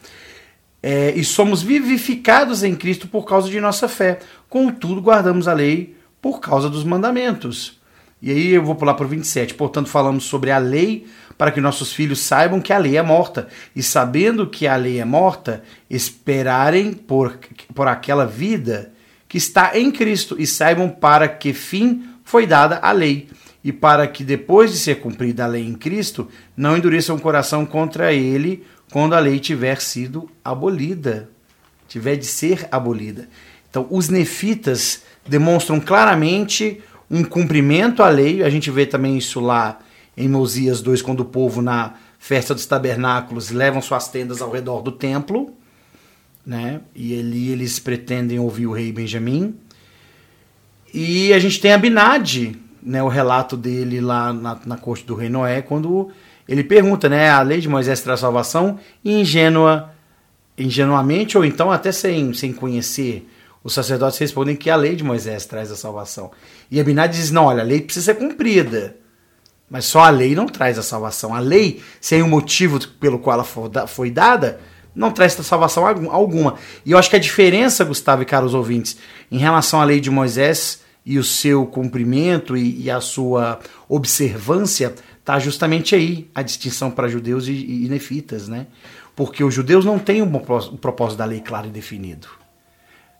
É, 0.82 1.12
e 1.14 1.24
somos 1.24 1.62
vivificados 1.62 2.64
em 2.64 2.74
Cristo 2.74 3.06
por 3.06 3.24
causa 3.24 3.48
de 3.48 3.60
nossa 3.60 3.86
fé. 3.86 4.18
Contudo, 4.54 5.00
guardamos 5.00 5.48
a 5.48 5.52
lei 5.52 5.96
por 6.22 6.38
causa 6.38 6.70
dos 6.70 6.84
mandamentos. 6.84 7.80
E 8.22 8.30
aí 8.30 8.50
eu 8.50 8.62
vou 8.62 8.76
pular 8.76 8.94
para 8.94 9.04
o 9.04 9.08
27. 9.08 9.52
Portanto, 9.54 9.88
falamos 9.88 10.26
sobre 10.26 10.52
a 10.52 10.58
lei 10.58 11.08
para 11.36 11.50
que 11.50 11.60
nossos 11.60 11.92
filhos 11.92 12.20
saibam 12.20 12.60
que 12.60 12.72
a 12.72 12.78
lei 12.78 12.96
é 12.96 13.02
morta, 13.02 13.48
e 13.74 13.82
sabendo 13.82 14.48
que 14.48 14.68
a 14.68 14.76
lei 14.76 15.00
é 15.00 15.04
morta, 15.04 15.64
esperarem 15.90 16.92
por, 16.92 17.36
por 17.74 17.88
aquela 17.88 18.24
vida 18.24 18.92
que 19.26 19.38
está 19.38 19.76
em 19.76 19.90
Cristo, 19.90 20.36
e 20.38 20.46
saibam 20.46 20.88
para 20.88 21.26
que 21.26 21.52
fim 21.52 22.08
foi 22.22 22.46
dada 22.46 22.78
a 22.80 22.92
lei, 22.92 23.28
e 23.64 23.72
para 23.72 24.06
que 24.06 24.22
depois 24.22 24.70
de 24.70 24.78
ser 24.78 25.00
cumprida 25.00 25.42
a 25.42 25.48
lei 25.48 25.66
em 25.66 25.74
Cristo, 25.74 26.28
não 26.56 26.76
endureçam 26.76 27.16
o 27.16 27.20
coração 27.20 27.66
contra 27.66 28.12
ele 28.12 28.64
quando 28.92 29.14
a 29.14 29.18
lei 29.18 29.40
tiver 29.40 29.80
sido 29.80 30.30
abolida, 30.44 31.28
tiver 31.88 32.14
de 32.14 32.26
ser 32.26 32.68
abolida. 32.70 33.28
Então, 33.74 33.88
os 33.90 34.08
nefitas 34.08 35.02
demonstram 35.26 35.80
claramente 35.80 36.80
um 37.10 37.24
cumprimento 37.24 38.04
à 38.04 38.08
lei, 38.08 38.40
a 38.44 38.48
gente 38.48 38.70
vê 38.70 38.86
também 38.86 39.18
isso 39.18 39.40
lá 39.40 39.80
em 40.16 40.28
Mosias 40.28 40.80
2, 40.80 41.02
quando 41.02 41.20
o 41.20 41.24
povo 41.24 41.60
na 41.60 41.94
festa 42.16 42.54
dos 42.54 42.66
tabernáculos 42.66 43.50
levam 43.50 43.82
suas 43.82 44.06
tendas 44.06 44.40
ao 44.40 44.52
redor 44.52 44.80
do 44.80 44.92
templo, 44.92 45.52
né? 46.46 46.82
E 46.94 47.18
ali 47.18 47.50
eles 47.50 47.80
pretendem 47.80 48.38
ouvir 48.38 48.68
o 48.68 48.72
rei 48.72 48.92
Benjamim. 48.92 49.56
E 50.92 51.32
a 51.32 51.40
gente 51.40 51.60
tem 51.60 51.72
Abinadi, 51.72 52.56
né, 52.80 53.02
o 53.02 53.08
relato 53.08 53.56
dele 53.56 54.00
lá 54.00 54.32
na, 54.32 54.56
na 54.64 54.76
corte 54.76 55.04
do 55.04 55.16
rei 55.16 55.28
Noé, 55.28 55.62
quando 55.62 56.12
ele 56.48 56.62
pergunta, 56.62 57.08
né, 57.08 57.28
a 57.28 57.42
lei 57.42 57.60
de 57.60 57.68
Moisés 57.68 58.00
traz 58.02 58.20
salvação 58.20 58.78
ingênua, 59.04 59.92
ingenuamente 60.56 61.36
ou 61.36 61.44
então 61.44 61.72
até 61.72 61.90
sem, 61.90 62.32
sem 62.32 62.52
conhecer. 62.52 63.28
Os 63.64 63.72
sacerdotes 63.72 64.18
respondem 64.18 64.54
que 64.54 64.68
a 64.68 64.76
lei 64.76 64.94
de 64.94 65.02
Moisés 65.02 65.46
traz 65.46 65.72
a 65.72 65.76
salvação. 65.76 66.30
E 66.70 66.78
Abinadi 66.78 67.16
diz, 67.16 67.30
não, 67.30 67.46
olha, 67.46 67.62
a 67.62 67.66
lei 67.66 67.80
precisa 67.80 68.12
ser 68.12 68.16
cumprida. 68.16 68.96
Mas 69.70 69.86
só 69.86 70.00
a 70.00 70.10
lei 70.10 70.34
não 70.34 70.44
traz 70.44 70.78
a 70.78 70.82
salvação. 70.82 71.34
A 71.34 71.40
lei, 71.40 71.82
sem 71.98 72.22
o 72.22 72.28
motivo 72.28 72.78
pelo 73.00 73.18
qual 73.18 73.40
ela 73.40 73.86
foi 73.86 74.10
dada, 74.10 74.60
não 74.94 75.10
traz 75.10 75.32
salvação 75.32 75.86
alguma. 75.86 76.56
E 76.84 76.92
eu 76.92 76.98
acho 76.98 77.08
que 77.08 77.16
a 77.16 77.18
diferença, 77.18 77.84
Gustavo 77.84 78.22
e 78.22 78.26
caros 78.26 78.52
ouvintes, 78.52 78.98
em 79.32 79.38
relação 79.38 79.80
à 79.80 79.84
lei 79.84 79.98
de 79.98 80.10
Moisés 80.10 80.82
e 81.04 81.18
o 81.18 81.24
seu 81.24 81.64
cumprimento 81.64 82.58
e, 82.58 82.82
e 82.82 82.90
a 82.90 83.00
sua 83.00 83.60
observância, 83.88 84.94
está 85.18 85.38
justamente 85.38 85.94
aí 85.94 86.30
a 86.34 86.42
distinção 86.42 86.90
para 86.90 87.08
judeus 87.08 87.48
e, 87.48 87.52
e, 87.52 87.88
nefitas, 87.88 88.46
né? 88.46 88.66
Porque 89.16 89.42
os 89.42 89.54
judeus 89.54 89.86
não 89.86 89.98
têm 89.98 90.20
um 90.20 90.30
propósito 90.30 91.18
da 91.18 91.24
lei 91.24 91.40
claro 91.40 91.66
e 91.66 91.70
definido. 91.70 92.43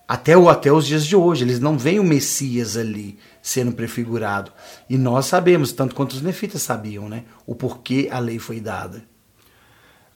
Até, 0.07 0.37
o, 0.37 0.49
até 0.49 0.71
os 0.71 0.87
dias 0.87 1.07
de 1.07 1.17
hoje, 1.17 1.45
eles 1.45 1.61
não 1.61 1.79
veem 1.79 1.99
o 1.99 2.05
Messias 2.05 2.77
ali 2.77 3.19
sendo 3.43 3.73
prefigurado. 3.73 4.53
E 4.89 4.99
nós 4.99 5.27
sabemos, 5.27 5.73
tanto 5.73 5.95
quanto 5.95 6.13
os 6.13 6.23
nefitas 6.23 6.63
sabiam, 6.63 7.09
né, 7.09 7.25
o 7.47 7.55
porquê 7.55 8.09
a 8.11 8.19
lei 8.19 8.39
foi 8.39 8.61
dada. 8.61 9.03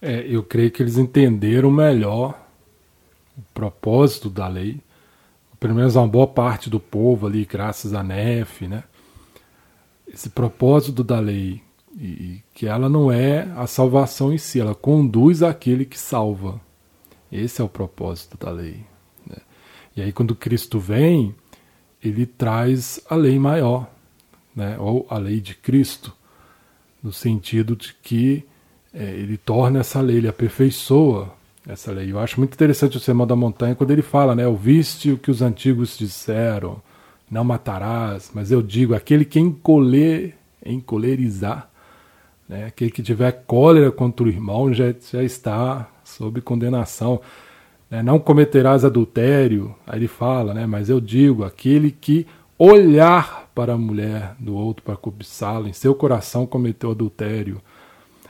É, 0.00 0.24
eu 0.28 0.42
creio 0.42 0.70
que 0.70 0.82
eles 0.82 0.96
entenderam 0.96 1.70
melhor 1.70 2.38
o 3.36 3.42
propósito 3.52 4.30
da 4.30 4.46
lei, 4.46 4.80
pelo 5.58 5.74
menos 5.74 5.96
uma 5.96 6.06
boa 6.06 6.26
parte 6.26 6.70
do 6.70 6.78
povo 6.78 7.26
ali, 7.26 7.44
graças 7.44 7.92
a 7.92 8.02
Nef, 8.02 8.62
né? 8.62 8.84
Esse 10.06 10.30
propósito 10.30 11.02
da 11.02 11.18
lei, 11.18 11.60
e 11.98 12.40
que 12.54 12.66
ela 12.66 12.88
não 12.88 13.10
é 13.10 13.48
a 13.56 13.66
salvação 13.66 14.32
em 14.32 14.38
si, 14.38 14.60
ela 14.60 14.74
conduz 14.74 15.42
àquele 15.42 15.84
que 15.84 15.98
salva. 15.98 16.60
Esse 17.30 17.60
é 17.60 17.64
o 17.64 17.68
propósito 17.68 18.38
da 18.38 18.50
lei. 18.50 18.84
E 19.98 20.00
aí, 20.00 20.12
quando 20.12 20.32
Cristo 20.32 20.78
vem, 20.78 21.34
ele 22.00 22.24
traz 22.24 23.00
a 23.10 23.16
lei 23.16 23.36
maior, 23.36 23.90
né, 24.54 24.76
ou 24.78 25.04
a 25.10 25.18
lei 25.18 25.40
de 25.40 25.56
Cristo, 25.56 26.14
no 27.02 27.12
sentido 27.12 27.74
de 27.74 27.92
que 28.00 28.44
é, 28.94 29.02
ele 29.02 29.36
torna 29.36 29.80
essa 29.80 30.00
lei, 30.00 30.18
ele 30.18 30.28
aperfeiçoa 30.28 31.34
essa 31.66 31.90
lei. 31.90 32.12
Eu 32.12 32.20
acho 32.20 32.38
muito 32.38 32.54
interessante 32.54 32.96
o 32.96 33.00
Sermão 33.00 33.26
da 33.26 33.34
Montanha 33.34 33.74
quando 33.74 33.90
ele 33.90 34.02
fala, 34.02 34.36
né, 34.36 34.46
ouviste 34.46 35.10
o 35.10 35.18
que 35.18 35.32
os 35.32 35.42
antigos 35.42 35.98
disseram, 35.98 36.80
não 37.28 37.42
matarás, 37.42 38.30
mas 38.32 38.52
eu 38.52 38.62
digo, 38.62 38.94
aquele 38.94 39.24
que 39.24 39.40
encoler, 39.40 40.36
encolerizar, 40.64 41.68
né, 42.48 42.66
aquele 42.66 42.92
que 42.92 43.02
tiver 43.02 43.32
cólera 43.48 43.90
contra 43.90 44.24
o 44.24 44.28
irmão 44.28 44.72
já, 44.72 44.94
já 45.10 45.24
está 45.24 45.90
sob 46.04 46.40
condenação 46.40 47.20
né, 47.90 48.02
não 48.02 48.18
cometerás 48.18 48.84
adultério, 48.84 49.74
aí 49.86 49.98
ele 49.98 50.08
fala, 50.08 50.52
né, 50.52 50.66
mas 50.66 50.88
eu 50.88 51.00
digo, 51.00 51.44
aquele 51.44 51.90
que 51.90 52.26
olhar 52.58 53.48
para 53.54 53.74
a 53.74 53.78
mulher 53.78 54.34
do 54.38 54.54
outro 54.54 54.82
para 54.82 54.96
cobiçá-la, 54.96 55.68
em 55.68 55.72
seu 55.72 55.94
coração 55.94 56.46
cometeu 56.46 56.90
adultério. 56.90 57.60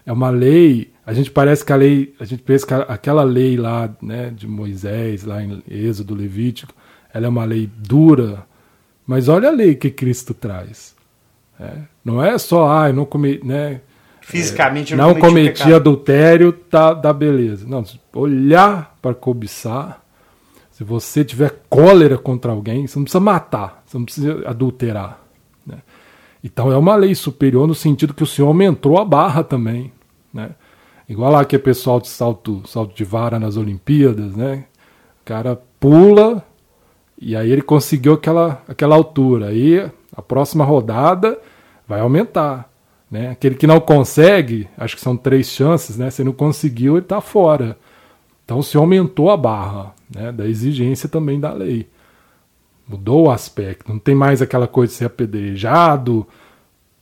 É 0.07 0.12
uma 0.12 0.31
lei, 0.31 0.90
a 1.05 1.12
gente 1.12 1.31
parece 1.31 1.64
que 1.64 1.73
a 1.73 1.77
lei, 1.77 2.14
a 2.18 2.25
gente 2.25 2.42
pensa 2.42 2.66
que 2.66 2.75
aquela 2.75 3.23
lei 3.23 3.57
lá, 3.57 3.94
né, 4.01 4.31
de 4.31 4.47
Moisés, 4.47 5.25
lá 5.25 5.42
em 5.42 5.62
Êxodo 5.68 6.14
Levítico, 6.14 6.73
ela 7.12 7.27
é 7.27 7.29
uma 7.29 7.44
lei 7.44 7.68
dura, 7.77 8.47
mas 9.07 9.29
olha 9.29 9.49
a 9.49 9.53
lei 9.53 9.75
que 9.75 9.90
Cristo 9.90 10.35
traz. 10.35 10.94
É, 11.59 11.79
não 12.05 12.23
é 12.23 12.38
só, 12.38 12.71
ah, 12.71 12.92
não 12.92 13.05
comi, 13.05 13.40
né, 13.42 13.81
Fisicamente 14.28 14.94
não, 14.94 15.08
não 15.08 15.14
cometi 15.18 15.72
adultério, 15.72 16.52
tá, 16.52 16.94
tá 16.94 17.14
beleza. 17.14 17.66
Não, 17.66 17.82
olhar 18.12 18.94
para 19.00 19.14
cobiçar, 19.14 20.02
se 20.70 20.84
você 20.84 21.24
tiver 21.24 21.62
cólera 21.70 22.18
contra 22.18 22.52
alguém, 22.52 22.86
você 22.86 22.98
não 22.98 23.04
precisa 23.04 23.20
matar, 23.20 23.82
você 23.86 23.96
não 23.96 24.04
precisa 24.04 24.46
adulterar. 24.46 25.18
Né? 25.66 25.78
Então 26.44 26.70
é 26.70 26.76
uma 26.76 26.94
lei 26.94 27.14
superior 27.14 27.66
no 27.66 27.74
sentido 27.74 28.12
que 28.12 28.22
o 28.22 28.26
Senhor 28.26 28.48
aumentou 28.48 28.98
a 28.98 29.04
barra 29.04 29.42
também. 29.42 29.90
Né? 30.32 30.50
Igual 31.08 31.32
lá 31.32 31.42
que 31.46 31.56
é 31.56 31.58
pessoal 31.58 31.98
de 31.98 32.08
salto, 32.08 32.62
salto 32.66 32.94
de 32.94 33.04
vara 33.04 33.40
nas 33.40 33.56
Olimpíadas, 33.56 34.36
né? 34.36 34.66
O 35.22 35.24
cara 35.24 35.58
pula 35.80 36.44
e 37.18 37.34
aí 37.34 37.50
ele 37.50 37.62
conseguiu 37.62 38.12
aquela, 38.12 38.62
aquela 38.68 38.94
altura. 38.94 39.46
Aí 39.46 39.90
a 40.14 40.20
próxima 40.20 40.66
rodada 40.66 41.38
vai 41.88 42.00
aumentar. 42.00 42.67
Né? 43.11 43.31
Aquele 43.31 43.55
que 43.55 43.66
não 43.66 43.81
consegue, 43.81 44.68
acho 44.77 44.94
que 44.94 45.03
são 45.03 45.16
três 45.16 45.49
chances, 45.49 45.97
né? 45.97 46.11
Se 46.11 46.23
não 46.23 46.33
conseguiu, 46.33 46.94
ele 46.94 47.05
está 47.05 47.21
fora. 47.21 47.79
Então 48.44 48.62
se 48.62 48.77
aumentou 48.77 49.31
a 49.31 49.37
barra 49.37 49.94
né? 50.14 50.31
da 50.33 50.47
exigência 50.47 51.09
também 51.09 51.40
da 51.40 51.53
lei. 51.53 51.88
Mudou 52.87 53.27
o 53.27 53.31
aspecto. 53.31 53.90
Não 53.90 53.99
tem 53.99 54.14
mais 54.14 54.40
aquela 54.40 54.66
coisa 54.66 54.92
de 54.92 54.99
ser 54.99 55.05
apedrejado, 55.07 56.27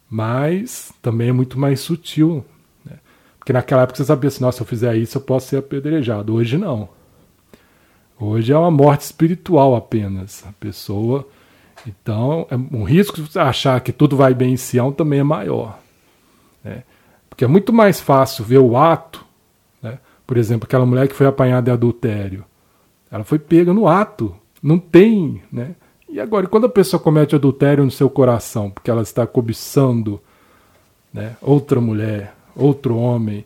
mas 0.09 0.92
também 1.03 1.29
é 1.29 1.33
muito 1.33 1.59
mais 1.59 1.81
sutil. 1.81 2.45
Né? 2.85 2.99
Porque 3.38 3.53
naquela 3.53 3.83
época 3.83 3.97
você 3.97 4.05
sabia 4.05 4.29
assim, 4.29 4.42
nossa, 4.42 4.59
se 4.59 4.62
eu 4.62 4.66
fizer 4.66 4.97
isso 4.97 5.19
eu 5.19 5.23
posso 5.23 5.49
ser 5.49 5.59
apedrejado. 5.59 6.35
Hoje 6.35 6.57
não. 6.57 6.88
Hoje 8.19 8.53
é 8.53 8.59
uma 8.59 8.71
morte 8.71 9.03
espiritual 9.03 9.75
apenas. 9.75 10.45
A 10.49 10.53
pessoa. 10.53 11.27
Então, 11.87 12.47
é 12.51 12.57
um 12.57 12.83
risco 12.83 13.21
de 13.21 13.38
achar 13.38 13.81
que 13.81 13.92
tudo 13.92 14.16
vai 14.16 14.35
bem 14.35 14.55
em 14.55 14.57
Sião 14.57 14.90
também 14.90 15.21
é 15.21 15.25
maior. 15.25 15.79
Né? 16.66 16.83
Porque 17.31 17.44
é 17.44 17.48
muito 17.48 17.72
mais 17.72 18.00
fácil 18.00 18.44
ver 18.44 18.59
o 18.59 18.76
ato, 18.76 19.24
né? 19.81 19.98
por 20.26 20.37
exemplo, 20.37 20.66
aquela 20.66 20.85
mulher 20.85 21.07
que 21.07 21.14
foi 21.14 21.26
apanhada 21.26 21.66
de 21.66 21.70
adultério. 21.70 22.44
Ela 23.11 23.22
foi 23.22 23.38
pega 23.38 23.72
no 23.72 23.87
ato, 23.87 24.35
não 24.61 24.79
tem. 24.79 25.40
Né? 25.52 25.76
E 26.09 26.18
agora, 26.18 26.48
quando 26.48 26.66
a 26.66 26.68
pessoa 26.68 27.00
comete 27.00 27.37
adultério 27.37 27.85
no 27.85 27.90
seu 27.90 28.11
coração, 28.11 28.70
porque 28.70 28.90
ela 28.90 29.02
está 29.02 29.26
cobiçando 29.26 30.20
né, 31.14 31.37
outra 31.40 31.81
mulher, 31.81 32.35
outro 32.57 32.96
homem, 32.96 33.44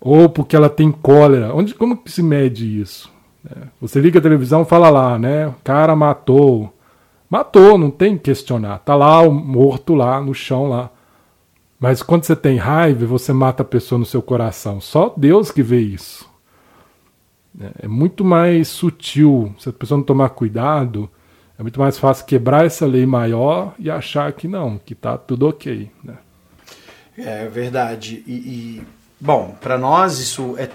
ou 0.00 0.28
porque 0.28 0.56
ela 0.56 0.68
tem 0.68 0.90
cólera, 0.90 1.54
onde, 1.54 1.74
como 1.74 1.96
que 1.96 2.10
se 2.10 2.22
mede 2.22 2.80
isso? 2.80 3.10
É, 3.48 3.68
você 3.80 4.00
liga 4.00 4.18
a 4.18 4.22
televisão 4.22 4.64
fala 4.64 4.90
lá, 4.90 5.18
né? 5.18 5.46
O 5.48 5.54
cara 5.62 5.94
matou. 5.94 6.72
Matou, 7.30 7.78
não 7.78 7.90
tem 7.90 8.16
que 8.16 8.24
questionar. 8.24 8.78
Tá 8.80 8.94
lá 8.94 9.20
o 9.22 9.32
morto 9.32 9.94
lá 9.94 10.20
no 10.20 10.34
chão 10.34 10.68
lá. 10.68 10.90
Mas 11.82 12.00
quando 12.00 12.22
você 12.22 12.36
tem 12.36 12.58
raiva, 12.58 13.04
você 13.06 13.32
mata 13.32 13.64
a 13.64 13.66
pessoa 13.66 13.98
no 13.98 14.06
seu 14.06 14.22
coração. 14.22 14.80
Só 14.80 15.12
Deus 15.16 15.50
que 15.50 15.64
vê 15.64 15.80
isso. 15.80 16.30
É, 17.60 17.86
é 17.86 17.88
muito 17.88 18.24
mais 18.24 18.68
sutil. 18.68 19.52
Se 19.58 19.68
a 19.68 19.72
pessoa 19.72 19.98
não 19.98 20.04
tomar 20.04 20.28
cuidado, 20.28 21.10
é 21.58 21.62
muito 21.62 21.80
mais 21.80 21.98
fácil 21.98 22.24
quebrar 22.24 22.64
essa 22.64 22.86
lei 22.86 23.04
maior 23.04 23.74
e 23.80 23.90
achar 23.90 24.32
que 24.32 24.46
não, 24.46 24.78
que 24.78 24.92
está 24.92 25.18
tudo 25.18 25.48
ok. 25.48 25.90
Né? 26.04 26.14
É 27.18 27.48
verdade. 27.48 28.22
E, 28.28 28.32
e 28.32 28.82
bom, 29.20 29.56
para 29.60 29.76
nós 29.76 30.20
isso 30.20 30.54
é, 30.58 30.70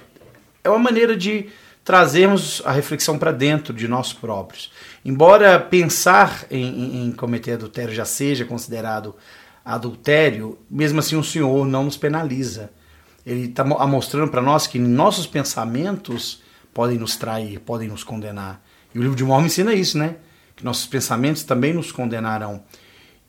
é 0.62 0.70
uma 0.70 0.78
maneira 0.78 1.16
de 1.16 1.48
trazermos 1.86 2.62
a 2.66 2.74
reflexão 2.74 3.18
para 3.18 3.32
dentro 3.32 3.74
de 3.74 3.88
nós 3.88 4.12
próprios. 4.12 4.74
Embora 5.06 5.58
pensar 5.58 6.46
em, 6.52 6.66
em, 6.66 7.06
em 7.06 7.12
cometer 7.14 7.54
adultério 7.54 7.96
já 7.96 8.04
seja 8.04 8.44
considerado 8.44 9.16
adultério, 9.74 10.58
mesmo 10.70 11.00
assim 11.00 11.16
o 11.16 11.24
Senhor 11.24 11.66
não 11.66 11.84
nos 11.84 11.98
penaliza. 11.98 12.72
Ele 13.26 13.46
está 13.48 13.66
mostrando 13.66 14.32
para 14.32 14.42
nós 14.42 14.66
que 14.66 14.80
nossos 14.80 15.28
pensamentos 15.28 16.42
podem 16.74 16.98
nos 16.98 17.18
trair, 17.18 17.60
podem 17.60 17.90
nos 17.90 18.04
condenar. 18.04 18.64
E 18.96 19.00
o 19.00 19.02
livro 19.02 19.18
de 19.18 19.24
Mormon 19.24 19.48
ensina 19.48 19.74
isso, 19.74 19.98
né? 19.98 20.16
Que 20.56 20.64
nossos 20.64 20.88
pensamentos 20.88 21.44
também 21.44 21.74
nos 21.74 21.92
condenarão. 21.92 22.64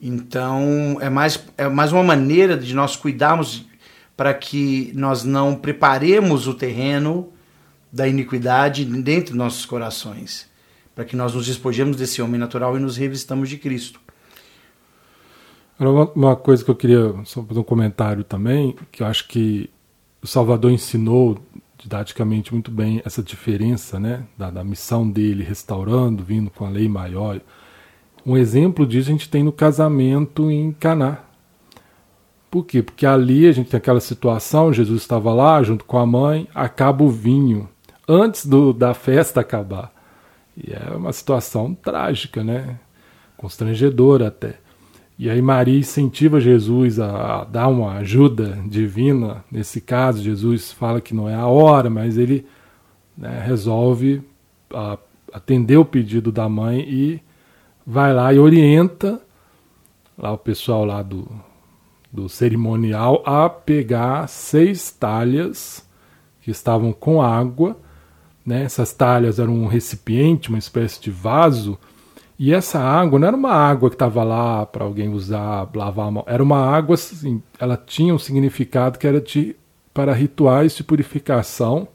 Então, 0.00 0.98
é 1.00 1.10
mais, 1.10 1.42
é 1.56 1.68
mais 1.68 1.92
uma 1.92 2.04
maneira 2.04 2.56
de 2.56 2.72
nós 2.72 2.94
cuidarmos 2.94 3.66
para 4.16 4.32
que 4.32 4.92
nós 4.94 5.24
não 5.24 5.56
preparemos 5.56 6.46
o 6.46 6.54
terreno 6.54 7.32
da 7.92 8.06
iniquidade 8.06 8.84
dentro 8.84 9.30
dos 9.30 9.38
nossos 9.38 9.66
corações, 9.66 10.48
para 10.94 11.04
que 11.04 11.16
nós 11.16 11.34
nos 11.34 11.46
despojemos 11.46 11.96
desse 11.96 12.22
homem 12.22 12.38
natural 12.38 12.76
e 12.76 12.80
nos 12.80 12.96
revistamos 12.96 13.48
de 13.48 13.56
Cristo. 13.56 14.00
Uma, 15.80 16.34
coisa 16.34 16.64
que 16.64 16.70
eu 16.70 16.74
queria 16.74 17.14
só 17.24 17.42
fazer 17.44 17.60
um 17.60 17.64
comentário 17.64 18.24
também, 18.24 18.74
que 18.90 19.02
eu 19.02 19.06
acho 19.06 19.28
que 19.28 19.70
o 20.20 20.26
Salvador 20.26 20.72
ensinou 20.72 21.38
didaticamente 21.78 22.52
muito 22.52 22.70
bem 22.70 23.00
essa 23.04 23.22
diferença 23.22 24.00
né, 24.00 24.24
da, 24.36 24.50
da 24.50 24.64
missão 24.64 25.08
dele, 25.08 25.44
restaurando, 25.44 26.24
vindo 26.24 26.50
com 26.50 26.66
a 26.66 26.68
lei 26.68 26.88
maior. 26.88 27.40
Um 28.26 28.36
exemplo 28.36 28.84
disso 28.84 29.08
a 29.08 29.12
gente 29.12 29.30
tem 29.30 29.44
no 29.44 29.52
casamento 29.52 30.50
em 30.50 30.72
Caná. 30.72 31.18
Por 32.50 32.64
quê? 32.64 32.82
Porque 32.82 33.06
ali 33.06 33.46
a 33.46 33.52
gente 33.52 33.70
tem 33.70 33.78
aquela 33.78 34.00
situação, 34.00 34.72
Jesus 34.72 35.02
estava 35.02 35.32
lá 35.32 35.62
junto 35.62 35.84
com 35.84 35.98
a 35.98 36.06
mãe, 36.06 36.48
acaba 36.54 37.04
o 37.04 37.10
vinho, 37.10 37.68
antes 38.08 38.46
do, 38.46 38.72
da 38.72 38.94
festa 38.94 39.40
acabar. 39.40 39.92
E 40.56 40.72
é 40.72 40.96
uma 40.96 41.12
situação 41.12 41.72
trágica, 41.74 42.42
né? 42.42 42.80
Constrangedora 43.36 44.26
até. 44.26 44.58
E 45.18 45.28
aí 45.28 45.42
Maria 45.42 45.78
incentiva 45.78 46.40
Jesus 46.40 47.00
a, 47.00 47.42
dar 47.44 47.66
uma 47.66 47.94
ajuda 47.94 48.56
divina. 48.66 49.44
Nesse 49.50 49.80
caso, 49.80 50.22
Jesus 50.22 50.70
fala 50.70 51.00
que 51.00 51.12
não 51.12 51.28
é 51.28 51.34
a 51.34 51.46
hora, 51.46 51.90
mas 51.90 52.16
ele 52.16 52.46
né, 53.16 53.42
resolve 53.44 54.22
a, 54.72 54.96
atender 55.32 55.76
o 55.76 55.84
pedido 55.84 56.30
da 56.30 56.48
mãe 56.48 56.80
e 56.88 57.20
vai 57.84 58.14
lá 58.14 58.32
e 58.32 58.38
orienta 58.38 59.20
lá 60.16 60.32
o 60.32 60.38
pessoal 60.38 60.84
lá 60.84 61.02
do, 61.02 61.28
do 62.12 62.28
cerimonial 62.28 63.22
a 63.26 63.48
pegar 63.48 64.28
seis 64.28 64.92
talhas 64.92 65.84
que 66.42 66.52
estavam 66.52 66.92
com 66.92 67.20
água. 67.20 67.76
Né? 68.46 68.62
Essas 68.62 68.92
talhas 68.92 69.40
eram 69.40 69.54
um 69.54 69.66
recipiente, 69.66 70.48
uma 70.48 70.58
espécie 70.58 71.00
de 71.00 71.10
vaso 71.10 71.76
e 72.38 72.54
essa 72.54 72.78
água 72.78 73.18
não 73.18 73.26
era 73.26 73.36
uma 73.36 73.52
água 73.52 73.90
que 73.90 73.96
estava 73.96 74.22
lá 74.22 74.64
para 74.64 74.84
alguém 74.84 75.08
usar, 75.08 75.68
lavar 75.74 76.06
a 76.06 76.10
mão. 76.10 76.24
Era 76.26 76.42
uma 76.42 76.64
água, 76.64 76.94
assim, 76.94 77.42
ela 77.58 77.76
tinha 77.76 78.14
um 78.14 78.18
significado 78.18 78.96
que 78.96 79.06
era 79.06 79.20
de, 79.20 79.56
para 79.92 80.12
rituais 80.12 80.76
de 80.76 80.84
purificação 80.84 81.88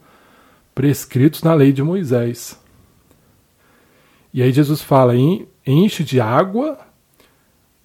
prescritos 0.75 1.43
na 1.43 1.53
lei 1.53 1.71
de 1.71 1.81
Moisés. 1.81 2.59
E 4.33 4.41
aí 4.41 4.51
Jesus 4.51 4.81
fala: 4.81 5.13
enche 5.65 6.03
de 6.03 6.19
água 6.19 6.77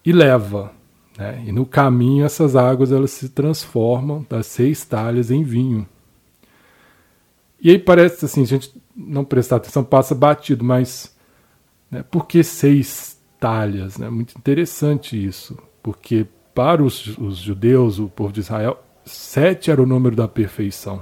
e 0.03 0.11
leva. 0.11 0.73
Né? 1.17 1.43
E 1.47 1.51
no 1.53 1.65
caminho 1.65 2.25
essas 2.25 2.57
águas 2.57 2.91
elas 2.91 3.11
se 3.11 3.29
transformam 3.29 4.25
das 4.29 4.47
seis 4.47 4.83
talhas 4.83 5.31
em 5.31 5.43
vinho. 5.43 5.87
E 7.61 7.69
aí 7.69 7.79
parece 7.79 8.25
assim, 8.25 8.41
a 8.41 8.45
gente 8.45 8.73
não 8.95 9.23
prestar 9.23 9.57
atenção, 9.57 9.83
passa 9.83 10.15
batido, 10.15 10.63
mas 10.63 11.13
né? 11.89 12.03
Por 12.03 12.25
que 12.25 12.43
seis 12.43 13.19
talhas? 13.39 13.97
Né? 13.97 14.09
Muito 14.09 14.37
interessante 14.37 15.23
isso, 15.23 15.57
porque 15.81 16.27
para 16.53 16.83
os, 16.83 17.17
os 17.17 17.37
judeus, 17.37 17.99
o 17.99 18.09
povo 18.09 18.33
de 18.33 18.41
Israel, 18.41 18.83
sete 19.05 19.71
era 19.71 19.81
o 19.81 19.85
número 19.85 20.15
da 20.15 20.27
perfeição. 20.27 21.01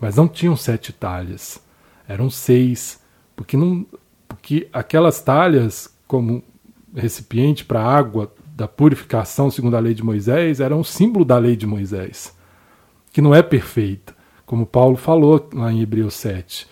Mas 0.00 0.16
não 0.16 0.28
tinham 0.28 0.54
sete 0.54 0.92
talhas, 0.92 1.60
eram 2.06 2.30
seis, 2.30 3.00
porque, 3.34 3.56
não, 3.56 3.84
porque 4.28 4.68
aquelas 4.72 5.20
talhas, 5.20 5.92
como 6.06 6.42
recipiente 6.94 7.64
para 7.64 7.82
água 7.82 8.32
da 8.54 8.68
purificação 8.68 9.50
segundo 9.50 9.76
a 9.76 9.80
lei 9.80 9.94
de 9.94 10.02
Moisés, 10.02 10.60
eram 10.60 10.80
um 10.80 10.84
símbolo 10.84 11.24
da 11.24 11.38
lei 11.38 11.56
de 11.56 11.66
Moisés, 11.66 12.36
que 13.12 13.20
não 13.20 13.34
é 13.34 13.42
perfeita, 13.42 14.14
como 14.46 14.66
Paulo 14.66 14.96
falou 14.96 15.48
lá 15.52 15.72
em 15.72 15.80
Hebreus 15.80 16.14
7. 16.14 16.66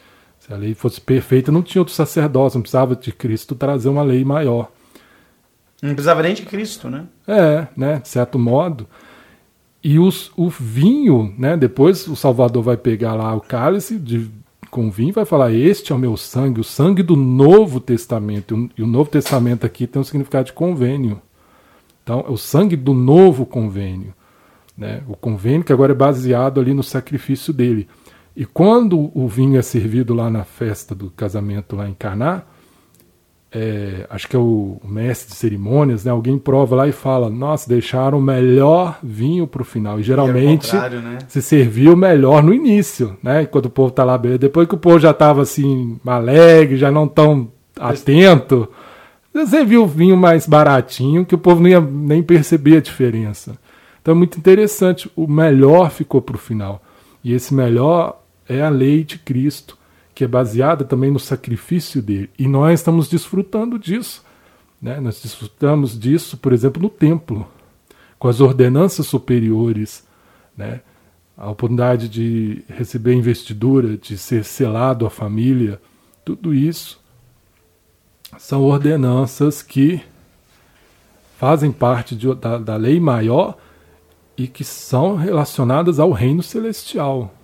Se 0.46 0.52
a 0.52 0.56
lei 0.56 0.74
fosse 0.74 1.00
perfeita, 1.00 1.50
não 1.50 1.60
tinha 1.60 1.82
outro 1.82 1.92
sacerdócio, 1.92 2.56
não 2.56 2.62
precisava 2.62 2.94
de 2.94 3.10
Cristo 3.10 3.56
trazer 3.56 3.88
uma 3.88 4.04
lei 4.04 4.24
maior. 4.24 4.70
Não 5.82 5.92
precisava 5.92 6.22
nem 6.22 6.34
de 6.34 6.42
Cristo, 6.42 6.88
né? 6.88 7.04
É, 7.26 7.66
né, 7.76 7.98
de 7.98 8.08
certo 8.08 8.38
modo. 8.38 8.86
E 9.82 9.98
os, 9.98 10.30
o 10.36 10.48
vinho, 10.48 11.34
né, 11.36 11.56
depois 11.56 12.06
o 12.06 12.14
Salvador 12.14 12.62
vai 12.62 12.76
pegar 12.76 13.14
lá 13.14 13.34
o 13.34 13.40
cálice 13.40 13.98
de, 13.98 14.30
com 14.70 14.88
vinho, 14.88 15.12
vai 15.12 15.24
falar: 15.24 15.52
Este 15.52 15.92
é 15.92 15.94
o 15.94 15.98
meu 15.98 16.16
sangue, 16.16 16.60
o 16.60 16.64
sangue 16.64 17.02
do 17.02 17.16
Novo 17.16 17.80
Testamento. 17.80 18.70
E 18.78 18.82
o 18.82 18.86
Novo 18.86 19.10
Testamento 19.10 19.66
aqui 19.66 19.86
tem 19.86 20.00
um 20.00 20.04
significado 20.04 20.46
de 20.46 20.52
convênio. 20.52 21.20
Então, 22.04 22.24
é 22.26 22.30
o 22.30 22.36
sangue 22.36 22.76
do 22.76 22.94
novo 22.94 23.44
convênio. 23.44 24.14
Né? 24.78 25.02
O 25.08 25.16
convênio 25.16 25.64
que 25.64 25.72
agora 25.72 25.90
é 25.90 25.96
baseado 25.96 26.60
ali 26.60 26.72
no 26.72 26.84
sacrifício 26.84 27.52
dele. 27.52 27.88
E 28.36 28.44
quando 28.44 29.10
o 29.14 29.26
vinho 29.26 29.58
é 29.58 29.62
servido 29.62 30.12
lá 30.12 30.28
na 30.28 30.44
festa 30.44 30.94
do 30.94 31.10
casamento 31.10 31.74
lá 31.74 31.88
em 31.88 31.94
Caná, 31.94 32.42
é, 33.50 34.06
acho 34.10 34.28
que 34.28 34.36
é 34.36 34.38
o 34.38 34.78
mestre 34.84 35.30
de 35.30 35.36
cerimônias, 35.36 36.04
né? 36.04 36.10
Alguém 36.10 36.36
prova 36.36 36.76
lá 36.76 36.86
e 36.86 36.92
fala: 36.92 37.30
Nossa, 37.30 37.66
deixaram 37.66 38.18
o 38.18 38.22
melhor 38.22 38.98
vinho 39.02 39.46
para 39.46 39.62
o 39.62 39.64
final. 39.64 39.98
E 39.98 40.02
geralmente 40.02 40.76
né? 40.76 41.18
se 41.26 41.40
serviu 41.40 41.94
o 41.94 41.96
melhor 41.96 42.42
no 42.42 42.52
início, 42.52 43.16
né? 43.22 43.42
Enquanto 43.42 43.66
o 43.66 43.70
povo 43.70 43.88
está 43.88 44.04
lá 44.04 44.18
bebendo. 44.18 44.40
Depois 44.40 44.68
que 44.68 44.74
o 44.74 44.78
povo 44.78 44.98
já 44.98 45.12
estava 45.12 45.40
assim, 45.40 45.98
alegre, 46.04 46.76
já 46.76 46.90
não 46.90 47.08
tão 47.08 47.50
atento, 47.80 48.68
você 49.32 49.64
viu 49.64 49.84
o 49.84 49.86
vinho 49.86 50.16
mais 50.16 50.46
baratinho, 50.46 51.24
que 51.24 51.34
o 51.34 51.38
povo 51.38 51.62
não 51.62 51.70
ia 51.70 51.80
nem 51.80 52.22
perceber 52.22 52.76
a 52.76 52.82
diferença. 52.82 53.56
Então 54.02 54.12
é 54.12 54.16
muito 54.16 54.36
interessante. 54.36 55.10
O 55.16 55.26
melhor 55.26 55.90
ficou 55.90 56.20
para 56.20 56.36
o 56.36 56.38
final. 56.38 56.82
E 57.24 57.32
esse 57.32 57.54
melhor 57.54 58.20
é 58.48 58.62
a 58.62 58.68
lei 58.68 59.04
de 59.04 59.18
Cristo 59.18 59.76
que 60.16 60.24
é 60.24 60.26
baseada 60.26 60.82
também 60.82 61.10
no 61.10 61.18
sacrifício 61.18 62.00
dele. 62.00 62.30
E 62.38 62.48
nós 62.48 62.80
estamos 62.80 63.06
desfrutando 63.06 63.78
disso. 63.78 64.24
Né? 64.80 64.98
Nós 64.98 65.20
desfrutamos 65.20 65.98
disso, 65.98 66.38
por 66.38 66.54
exemplo, 66.54 66.80
no 66.80 66.88
templo, 66.88 67.46
com 68.18 68.26
as 68.26 68.40
ordenanças 68.40 69.06
superiores, 69.06 70.06
né? 70.56 70.80
a 71.36 71.50
oportunidade 71.50 72.08
de 72.08 72.64
receber 72.66 73.12
investidura, 73.12 73.98
de 73.98 74.16
ser 74.16 74.42
selado 74.42 75.04
à 75.04 75.10
família, 75.10 75.78
tudo 76.24 76.54
isso 76.54 76.98
são 78.38 78.62
ordenanças 78.62 79.60
que 79.60 80.00
fazem 81.36 81.70
parte 81.70 82.16
de, 82.16 82.34
da, 82.36 82.56
da 82.56 82.76
lei 82.76 82.98
maior 82.98 83.58
e 84.34 84.48
que 84.48 84.64
são 84.64 85.14
relacionadas 85.14 86.00
ao 86.00 86.10
reino 86.10 86.42
celestial 86.42 87.34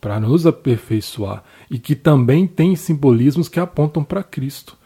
para 0.00 0.20
nos 0.20 0.46
aperfeiçoar 0.46 1.42
e 1.70 1.78
que 1.78 1.94
também 1.94 2.46
tem 2.46 2.76
simbolismos 2.76 3.48
que 3.48 3.58
apontam 3.58 4.04
para 4.04 4.22
Cristo. 4.22 4.76